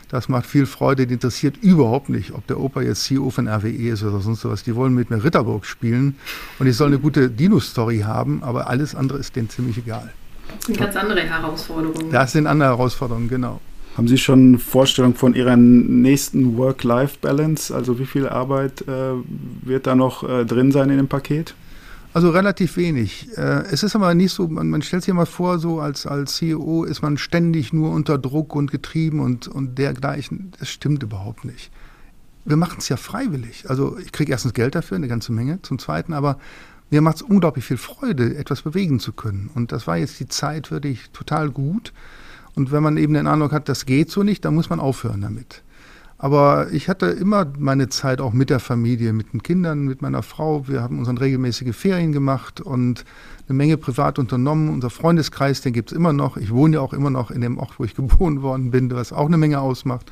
Das 0.10 0.30
macht 0.30 0.46
viel 0.46 0.66
Freude, 0.66 1.06
die 1.06 1.16
interessiert 1.16 1.58
überhaupt 1.58 2.08
nicht, 2.08 2.34
ob 2.34 2.48
der 2.48 2.60
Opa 2.60 2.82
jetzt 2.82 3.04
CEO 3.04 3.30
von 3.30 3.48
RWE 3.48 3.90
ist 3.90 4.04
oder 4.04 4.22
sonst 4.22 4.46
was. 4.46 4.64
Die 4.64 4.76
wollen 4.76 4.94
mit 4.94 5.10
mir 5.10 5.22
Ritterburg 5.22 5.66
spielen 5.66 6.16
und 6.60 6.68
ich 6.68 6.78
soll 6.78 6.88
eine 6.88 7.00
gute 7.00 7.30
Dino-Story 7.30 8.00
haben, 8.00 8.42
aber 8.42 8.68
alles 8.68 8.96
andere 8.96 9.18
ist 9.18 9.36
denen 9.36 9.50
ziemlich 9.50 9.78
egal. 9.78 10.14
Das 10.58 10.66
sind 10.68 10.80
ganz 10.80 10.96
andere 10.96 11.22
Herausforderungen. 11.22 12.12
Das 12.12 12.32
sind 12.32 12.48
andere 12.48 12.70
Herausforderungen, 12.70 13.28
genau. 13.28 13.60
Haben 13.98 14.08
Sie 14.08 14.18
schon 14.18 14.50
eine 14.50 14.60
Vorstellung 14.60 15.16
von 15.16 15.34
Ihrer 15.34 15.58
nächsten 15.58 16.56
Work-Life-Balance? 16.56 17.74
Also 17.74 18.00
wie 18.00 18.06
viel 18.06 18.30
Arbeit 18.30 18.84
äh, 18.84 19.14
wird 19.64 19.88
da 19.88 19.96
noch 19.96 20.24
äh, 20.24 20.46
drin 20.46 20.72
sein 20.72 20.90
in 20.92 20.98
dem 20.98 21.08
Paket? 21.08 21.56
Also 22.18 22.32
relativ 22.32 22.78
wenig. 22.78 23.30
Äh, 23.38 23.66
es 23.70 23.84
ist 23.84 23.96
aber 23.96 24.16
nicht 24.16 24.34
so, 24.34 24.48
man, 24.48 24.72
man 24.72 24.82
stellt 24.82 25.04
sich 25.04 25.12
immer 25.12 25.28
vor, 25.28 25.60
so 25.60 25.80
als, 25.80 26.08
als 26.08 26.38
CEO 26.38 26.84
ist 26.84 27.04
man 27.04 27.20
ständig 27.20 27.74
nur 27.74 27.92
unter 27.92 28.18
Druck 28.18 28.56
und 28.56 28.72
getrieben 28.72 29.20
und, 29.20 29.48
und 29.48 29.78
dergleichen. 29.78 30.52
Das 30.58 30.68
stimmt 30.68 31.04
überhaupt 31.04 31.46
nicht. 31.46 31.70
Wir 32.44 32.58
machen 32.58 32.78
es 32.80 32.90
ja 32.90 32.98
freiwillig. 32.98 33.70
Also 33.70 34.00
ich 34.00 34.12
kriege 34.12 34.32
erstens 34.32 34.56
Geld 34.56 34.74
dafür, 34.74 34.98
eine 34.98 35.08
ganze 35.08 35.32
Menge. 35.32 35.62
Zum 35.62 35.78
Zweiten 35.78 36.12
aber, 36.12 36.40
mir 36.90 37.02
macht 37.02 37.18
es 37.18 37.22
unglaublich 37.22 37.66
viel 37.66 37.78
Freude, 37.78 38.36
etwas 38.36 38.64
bewegen 38.64 39.00
zu 39.00 39.14
können. 39.14 39.52
Und 39.54 39.72
das 39.72 39.86
war 39.86 39.98
jetzt 39.98 40.20
die 40.20 40.28
Zeit 40.28 40.72
wirklich 40.72 41.12
total 41.12 41.52
gut. 41.52 41.94
Und 42.56 42.72
wenn 42.72 42.82
man 42.82 42.98
eben 42.98 43.14
den 43.14 43.28
Eindruck 43.28 43.52
hat, 43.52 43.70
das 43.70 43.86
geht 43.86 44.10
so 44.10 44.24
nicht, 44.24 44.44
dann 44.44 44.56
muss 44.56 44.72
man 44.72 44.80
aufhören 44.80 45.22
damit. 45.22 45.62
Aber 46.20 46.72
ich 46.72 46.90
hatte 46.90 47.06
immer 47.08 47.46
meine 47.60 47.90
Zeit 47.90 48.22
auch 48.22 48.34
mit 48.34 48.50
der 48.50 48.60
Familie, 48.60 49.14
mit 49.14 49.34
den 49.34 49.44
Kindern, 49.44 49.86
mit 49.86 50.02
meiner 50.02 50.24
Frau. 50.24 50.68
Wir 50.68 50.82
haben 50.82 50.98
unsere 50.98 51.22
regelmäßige 51.22 51.76
Ferien 51.76 52.12
gemacht 52.12 52.60
und 52.60 53.06
eine 53.48 53.56
Menge 53.56 53.78
privat 53.78 54.18
unternommen. 54.18 54.70
Unser 54.70 54.90
Freundeskreis, 54.90 55.62
den 55.62 55.74
gibt 55.74 55.92
es 55.92 55.98
immer 55.98 56.14
noch. 56.14 56.38
Ich 56.38 56.52
wohne 56.52 56.76
ja 56.76 56.82
auch 56.82 56.94
immer 56.94 57.12
noch 57.12 57.30
in 57.30 57.42
dem 57.42 57.60
Ort, 57.60 57.78
wo 57.78 57.84
ich 57.84 57.96
geboren 57.96 58.42
worden 58.42 58.72
bin, 58.72 58.90
was 58.92 59.14
auch 59.14 59.28
eine 59.28 59.38
Menge 59.38 59.60
ausmacht. 59.60 60.12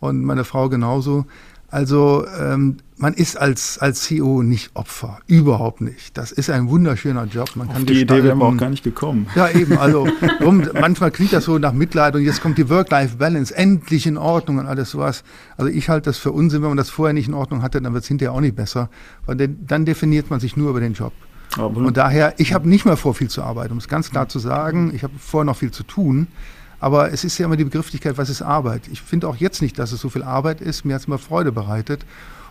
Und 0.00 0.24
meine 0.24 0.44
Frau 0.44 0.68
genauso. 0.68 1.26
Also 1.68 2.24
ähm, 2.38 2.76
man 2.96 3.12
ist 3.12 3.36
als, 3.36 3.78
als 3.78 4.02
CEO 4.02 4.42
nicht 4.42 4.70
Opfer, 4.74 5.18
überhaupt 5.26 5.80
nicht. 5.80 6.16
Das 6.16 6.32
ist 6.32 6.48
ein 6.48 6.68
wunderschöner 6.68 7.24
Job. 7.24 7.50
Man 7.56 7.68
Auf 7.68 7.84
die 7.84 8.00
Idee 8.00 8.22
wäre 8.22 8.40
auch 8.40 8.56
gar 8.56 8.70
nicht 8.70 8.84
gekommen. 8.84 9.26
Ja, 9.34 9.48
eben. 9.50 9.76
Also 9.76 10.08
warum, 10.38 10.62
manchmal 10.80 11.10
klingt 11.10 11.32
das 11.32 11.44
so 11.44 11.58
nach 11.58 11.72
Mitleid 11.72 12.14
und 12.14 12.22
jetzt 12.22 12.40
kommt 12.40 12.56
die 12.56 12.68
Work-Life-Balance 12.70 13.54
endlich 13.54 14.06
in 14.06 14.16
Ordnung 14.16 14.58
und 14.58 14.66
alles 14.66 14.90
sowas. 14.90 15.24
Also 15.56 15.70
ich 15.70 15.88
halte 15.88 16.10
das 16.10 16.18
für 16.18 16.32
Unsinn. 16.32 16.62
Wenn 16.62 16.68
man 16.68 16.78
das 16.78 16.88
vorher 16.88 17.12
nicht 17.12 17.28
in 17.28 17.34
Ordnung 17.34 17.62
hatte, 17.62 17.82
dann 17.82 17.92
wird 17.92 18.04
es 18.04 18.08
hinterher 18.08 18.32
auch 18.32 18.40
nicht 18.40 18.56
besser. 18.56 18.88
Weil 19.26 19.36
dann 19.36 19.84
definiert 19.84 20.30
man 20.30 20.40
sich 20.40 20.56
nur 20.56 20.70
über 20.70 20.80
den 20.80 20.94
Job. 20.94 21.12
Aber 21.58 21.80
und 21.80 21.96
daher, 21.96 22.34
ich 22.38 22.54
habe 22.54 22.68
nicht 22.68 22.84
mehr 22.84 22.96
vor, 22.96 23.14
viel 23.14 23.28
zu 23.28 23.42
arbeiten, 23.42 23.72
um 23.72 23.78
es 23.78 23.88
ganz 23.88 24.10
klar 24.10 24.28
zu 24.28 24.38
sagen. 24.38 24.92
Ich 24.94 25.02
habe 25.02 25.14
vorher 25.18 25.44
noch 25.44 25.56
viel 25.56 25.70
zu 25.70 25.82
tun. 25.82 26.28
Aber 26.80 27.12
es 27.12 27.24
ist 27.24 27.38
ja 27.38 27.46
immer 27.46 27.56
die 27.56 27.64
Begrifflichkeit, 27.64 28.18
was 28.18 28.28
ist 28.28 28.42
Arbeit? 28.42 28.82
Ich 28.90 29.00
finde 29.00 29.28
auch 29.28 29.36
jetzt 29.36 29.62
nicht, 29.62 29.78
dass 29.78 29.92
es 29.92 30.00
so 30.00 30.08
viel 30.08 30.22
Arbeit 30.22 30.60
ist. 30.60 30.84
Mir 30.84 30.94
hat 30.94 31.02
es 31.02 31.06
immer 31.06 31.18
Freude 31.18 31.52
bereitet. 31.52 32.04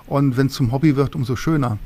Und 0.07 0.37
wenn 0.37 0.47
es 0.47 0.53
zum 0.53 0.71
Hobby 0.71 0.95
wird, 0.95 1.15
umso 1.15 1.35
schöner. 1.35 1.77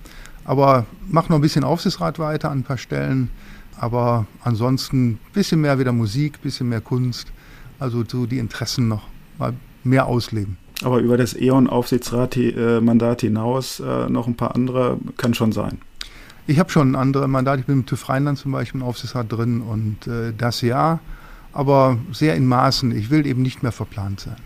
Aber 0.45 0.85
mach 1.07 1.29
noch 1.29 1.37
ein 1.37 1.41
bisschen 1.41 1.63
Aufsichtsrat 1.63 2.19
weiter 2.19 2.49
an 2.49 2.59
ein 2.59 2.63
paar 2.63 2.77
Stellen. 2.77 3.29
Aber 3.77 4.25
ansonsten 4.43 5.11
ein 5.11 5.19
bisschen 5.33 5.61
mehr 5.61 5.79
wieder 5.79 5.91
Musik, 5.91 6.35
ein 6.37 6.43
bisschen 6.43 6.69
mehr 6.69 6.81
Kunst. 6.81 7.31
Also 7.77 8.03
so 8.07 8.25
die 8.25 8.39
Interessen 8.39 8.87
noch 8.87 9.03
mal 9.37 9.53
mehr 9.83 10.07
ausleben. 10.07 10.57
Aber 10.83 10.99
über 10.99 11.17
das 11.17 11.33
E.ON-Aufsichtsrat-Mandat 11.33 13.21
hinaus 13.21 13.79
äh, 13.79 14.09
noch 14.09 14.27
ein 14.27 14.35
paar 14.35 14.55
andere 14.55 14.97
kann 15.17 15.33
schon 15.33 15.51
sein. 15.51 15.79
Ich 16.47 16.57
habe 16.57 16.71
schon 16.71 16.95
andere 16.95 17.27
Mandate. 17.27 17.59
Ich 17.61 17.65
bin 17.67 17.79
im 17.79 17.85
TÜV 17.85 18.09
Rheinland 18.09 18.37
zum 18.37 18.53
Beispiel 18.53 18.81
im 18.81 18.87
Aufsichtsrat 18.87 19.31
drin 19.31 19.61
und 19.61 20.07
äh, 20.07 20.33
das 20.35 20.61
ja, 20.61 20.99
aber 21.53 21.97
sehr 22.11 22.35
in 22.35 22.45
Maßen. 22.45 22.95
Ich 22.95 23.09
will 23.09 23.25
eben 23.25 23.41
nicht 23.41 23.63
mehr 23.63 23.71
verplant 23.71 24.21
sein. 24.21 24.37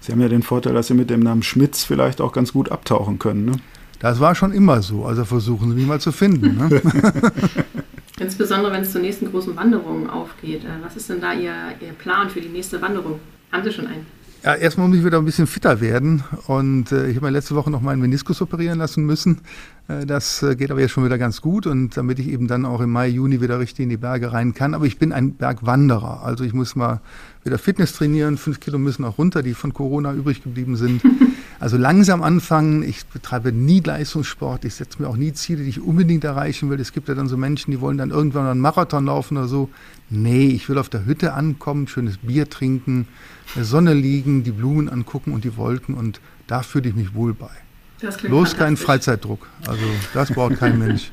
Sie 0.00 0.12
haben 0.12 0.20
ja 0.20 0.28
den 0.28 0.42
Vorteil, 0.42 0.74
dass 0.74 0.86
Sie 0.86 0.94
mit 0.94 1.10
dem 1.10 1.20
Namen 1.20 1.42
Schmitz 1.42 1.84
vielleicht 1.84 2.20
auch 2.20 2.32
ganz 2.32 2.52
gut 2.52 2.70
abtauchen 2.70 3.18
können. 3.18 3.44
Ne? 3.44 3.52
Das 3.98 4.20
war 4.20 4.34
schon 4.34 4.52
immer 4.52 4.82
so. 4.82 5.04
Also 5.04 5.24
versuchen 5.24 5.70
Sie 5.70 5.76
mich 5.76 5.86
mal 5.86 6.00
zu 6.00 6.12
finden. 6.12 6.56
Ne? 6.56 6.80
Insbesondere 8.20 8.72
wenn 8.72 8.82
es 8.82 8.92
zur 8.92 9.02
nächsten 9.02 9.30
großen 9.30 9.56
Wanderung 9.56 10.08
aufgeht. 10.08 10.64
Äh, 10.64 10.82
was 10.82 10.96
ist 10.96 11.10
denn 11.10 11.20
da 11.20 11.34
Ihr, 11.34 11.54
Ihr 11.80 11.92
Plan 11.98 12.30
für 12.30 12.40
die 12.40 12.48
nächste 12.48 12.80
Wanderung? 12.80 13.20
Haben 13.52 13.64
Sie 13.64 13.72
schon 13.72 13.86
einen? 13.86 14.06
Ja, 14.46 14.54
erstmal 14.54 14.86
muss 14.86 14.98
ich 14.98 15.04
wieder 15.04 15.18
ein 15.18 15.24
bisschen 15.24 15.48
fitter 15.48 15.80
werden. 15.80 16.22
Und 16.46 16.92
äh, 16.92 17.08
ich 17.08 17.16
habe 17.16 17.26
mir 17.26 17.32
letzte 17.32 17.56
Woche 17.56 17.68
noch 17.68 17.80
meinen 17.80 18.00
Meniskus 18.00 18.40
operieren 18.40 18.78
lassen 18.78 19.04
müssen. 19.04 19.40
Äh, 19.88 20.06
das 20.06 20.40
äh, 20.44 20.54
geht 20.54 20.70
aber 20.70 20.78
jetzt 20.78 20.92
schon 20.92 21.04
wieder 21.04 21.18
ganz 21.18 21.40
gut. 21.40 21.66
Und 21.66 21.96
damit 21.96 22.20
ich 22.20 22.28
eben 22.28 22.46
dann 22.46 22.64
auch 22.64 22.80
im 22.80 22.92
Mai, 22.92 23.08
Juni 23.08 23.40
wieder 23.40 23.58
richtig 23.58 23.82
in 23.82 23.88
die 23.88 23.96
Berge 23.96 24.32
rein 24.32 24.54
kann. 24.54 24.74
Aber 24.74 24.84
ich 24.84 25.00
bin 25.00 25.12
ein 25.12 25.32
Bergwanderer. 25.34 26.22
Also 26.22 26.44
ich 26.44 26.52
muss 26.52 26.76
mal 26.76 27.00
wieder 27.42 27.58
Fitness 27.58 27.94
trainieren. 27.94 28.38
Fünf 28.38 28.60
Kilo 28.60 28.78
müssen 28.78 29.04
auch 29.04 29.18
runter, 29.18 29.42
die 29.42 29.52
von 29.52 29.74
Corona 29.74 30.12
übrig 30.12 30.44
geblieben 30.44 30.76
sind. 30.76 31.02
Also 31.58 31.78
langsam 31.78 32.22
anfangen. 32.22 32.82
Ich 32.82 33.06
betreibe 33.06 33.50
nie 33.50 33.80
Leistungssport. 33.80 34.66
Ich 34.66 34.74
setze 34.74 35.00
mir 35.00 35.08
auch 35.08 35.16
nie 35.16 35.32
Ziele, 35.32 35.62
die 35.62 35.70
ich 35.70 35.80
unbedingt 35.80 36.22
erreichen 36.22 36.68
will. 36.68 36.78
Es 36.78 36.92
gibt 36.92 37.08
ja 37.08 37.14
dann 37.14 37.28
so 37.28 37.38
Menschen, 37.38 37.70
die 37.70 37.80
wollen 37.80 37.96
dann 37.96 38.10
irgendwann 38.10 38.46
einen 38.46 38.60
Marathon 38.60 39.06
laufen 39.06 39.38
oder 39.38 39.48
so. 39.48 39.70
Nee, 40.08 40.48
ich 40.48 40.68
will 40.68 40.78
auf 40.78 40.88
der 40.88 41.04
Hütte 41.04 41.32
ankommen, 41.32 41.88
schönes 41.88 42.18
Bier 42.18 42.48
trinken, 42.48 43.08
in 43.48 43.54
der 43.56 43.64
Sonne 43.64 43.94
liegen, 43.94 44.44
die 44.44 44.52
Blumen 44.52 44.88
angucken 44.88 45.32
und 45.32 45.44
die 45.44 45.56
Wolken. 45.56 45.94
Und 45.94 46.20
da 46.46 46.62
fühle 46.62 46.88
ich 46.88 46.94
mich 46.94 47.14
wohl 47.14 47.34
bei. 47.34 47.50
Bloß 48.22 48.56
kein 48.56 48.76
Freizeitdruck. 48.76 49.48
Also 49.66 49.84
das 50.14 50.32
braucht 50.32 50.58
kein 50.58 50.78
Mensch. 50.86 51.10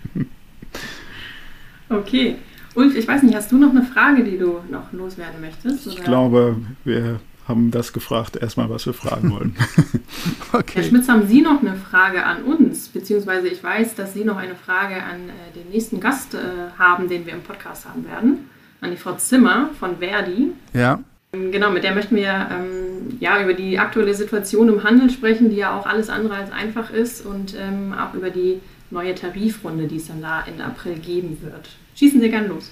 Okay. 1.89 2.36
Ulf, 2.75 2.95
ich 2.95 3.08
weiß 3.08 3.23
nicht, 3.23 3.36
hast 3.36 3.51
du 3.51 3.58
noch 3.58 3.69
eine 3.69 3.84
Frage, 3.84 4.23
die 4.23 4.38
du 4.38 4.60
noch 4.69 4.91
loswerden 4.91 5.41
möchtest? 5.41 5.88
Oder? 5.88 5.95
Ich 5.95 6.03
glaube, 6.03 6.58
wir 6.84 7.19
haben 7.47 7.71
das 7.71 7.93
gefragt, 7.93 8.36
erstmal, 8.38 8.69
was 8.69 8.86
wir 8.86 8.93
fragen 8.93 9.32
wollen. 9.32 9.56
okay. 10.53 10.82
Herr 10.82 10.84
Schmitz, 10.84 11.08
haben 11.08 11.27
Sie 11.27 11.41
noch 11.41 11.62
eine 11.62 11.75
Frage 11.75 12.25
an 12.25 12.43
uns? 12.43 12.88
Beziehungsweise 12.88 13.47
ich 13.47 13.63
weiß, 13.63 13.95
dass 13.95 14.13
Sie 14.13 14.23
noch 14.23 14.38
eine 14.38 14.56
Frage 14.56 15.03
an 15.03 15.29
äh, 15.29 15.60
den 15.60 15.69
nächsten 15.69 15.99
Gast 15.99 16.34
äh, 16.34 16.39
haben, 16.77 17.10
den 17.10 17.25
wir 17.25 17.34
im 17.34 17.41
Podcast 17.41 17.88
haben 17.88 18.06
werden. 18.06 18.49
An 18.84 18.91
die 18.91 18.98
Frau 18.98 19.13
Zimmer 19.15 19.69
von 19.80 19.98
Verdi. 20.00 20.52
Ja. 20.74 21.00
Genau, 21.32 21.72
mit 21.72 21.84
der 21.84 21.96
möchten 21.96 22.15
wir 22.15 22.48
ähm, 22.52 23.17
ja, 23.19 23.41
über 23.41 23.54
die 23.54 23.80
aktuelle 23.80 24.13
Situation 24.13 24.67
im 24.67 24.84
Handel 24.84 25.10
sprechen, 25.10 25.50
die 25.50 25.56
ja 25.56 25.78
auch 25.78 25.88
alles 25.88 26.10
andere 26.10 26.36
als 26.36 26.52
einfach 26.52 26.91
ist 26.91 27.26
und 27.26 27.56
ähm, 27.58 27.93
auch 27.93 28.13
über 28.13 28.30
die 28.30 28.60
neue 28.91 29.15
Tarifrunde, 29.15 29.88
die 29.88 29.96
es 29.96 30.08
dann 30.08 30.22
da 30.22 30.43
Ende 30.46 30.63
April 30.63 30.96
geben 30.96 31.38
wird. 31.41 31.69
Schießen 31.96 32.22
Sie 32.22 32.30
gern 32.30 32.50
los. 32.50 32.72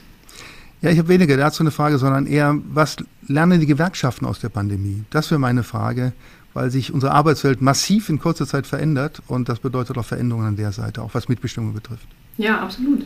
Ja, 0.81 0.89
ich 0.89 0.99
habe 0.99 1.07
weniger 1.07 1.37
dazu 1.37 1.63
eine 1.63 1.71
Frage, 1.71 1.97
sondern 1.97 2.27
eher, 2.27 2.57
was 2.71 2.97
lernen 3.27 3.59
die 3.59 3.65
Gewerkschaften 3.65 4.25
aus 4.25 4.39
der 4.39 4.49
Pandemie? 4.49 5.03
Das 5.11 5.31
wäre 5.31 5.39
meine 5.39 5.63
Frage, 5.63 6.11
weil 6.53 6.69
sich 6.71 6.93
unsere 6.93 7.13
Arbeitswelt 7.13 7.61
massiv 7.61 8.09
in 8.09 8.19
kurzer 8.19 8.45
Zeit 8.45 8.67
verändert 8.67 9.21
und 9.27 9.47
das 9.47 9.59
bedeutet 9.59 9.97
auch 9.97 10.05
Veränderungen 10.05 10.47
an 10.47 10.55
der 10.55 10.71
Seite, 10.71 11.01
auch 11.01 11.13
was 11.13 11.29
Mitbestimmung 11.29 11.73
betrifft. 11.73 12.07
Ja, 12.37 12.59
absolut. 12.59 13.05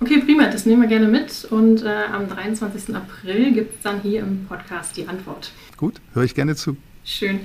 Okay, 0.00 0.18
prima, 0.18 0.48
das 0.48 0.66
nehmen 0.66 0.82
wir 0.82 0.88
gerne 0.88 1.08
mit 1.08 1.46
und 1.50 1.82
äh, 1.82 1.88
am 2.12 2.28
23. 2.28 2.94
April 2.94 3.52
gibt 3.52 3.76
es 3.76 3.82
dann 3.82 4.00
hier 4.00 4.20
im 4.20 4.44
Podcast 4.46 4.96
die 4.96 5.06
Antwort. 5.06 5.52
Gut, 5.76 6.00
höre 6.12 6.24
ich 6.24 6.34
gerne 6.34 6.56
zu. 6.56 6.76
Schön. 7.04 7.40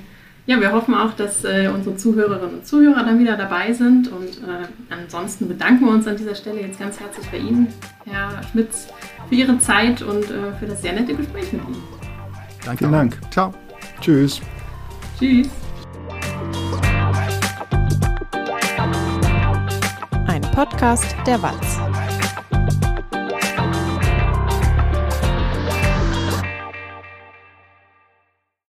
Ja, 0.46 0.60
wir 0.60 0.72
hoffen 0.72 0.94
auch, 0.94 1.14
dass 1.14 1.44
äh, 1.44 1.70
unsere 1.72 1.96
Zuhörerinnen 1.96 2.56
und 2.56 2.66
Zuhörer 2.66 3.04
dann 3.04 3.18
wieder 3.18 3.36
dabei 3.36 3.72
sind 3.72 4.10
und 4.10 4.38
äh, 4.38 4.66
ansonsten 4.90 5.46
bedanken 5.46 5.84
wir 5.84 5.92
uns 5.92 6.06
an 6.06 6.16
dieser 6.16 6.34
Stelle 6.34 6.60
jetzt 6.60 6.78
ganz 6.78 6.98
herzlich 6.98 7.26
bei 7.30 7.38
Ihnen, 7.38 7.68
Herr 8.04 8.42
Schmitz, 8.50 8.88
für 9.28 9.34
Ihre 9.34 9.58
Zeit 9.58 10.02
und 10.02 10.24
äh, 10.24 10.52
für 10.58 10.66
das 10.66 10.82
sehr 10.82 10.92
nette 10.92 11.14
Gespräch 11.14 11.52
mit 11.52 11.62
Ihnen. 11.62 11.82
Danke. 12.64 12.78
Vielen 12.78 12.92
Dank. 12.92 13.18
Ciao. 13.30 13.54
Tschüss. 14.00 14.40
Tschüss. 15.18 15.48
Ein 20.26 20.42
Podcast 20.52 21.14
der 21.26 21.40
Walz. 21.42 21.89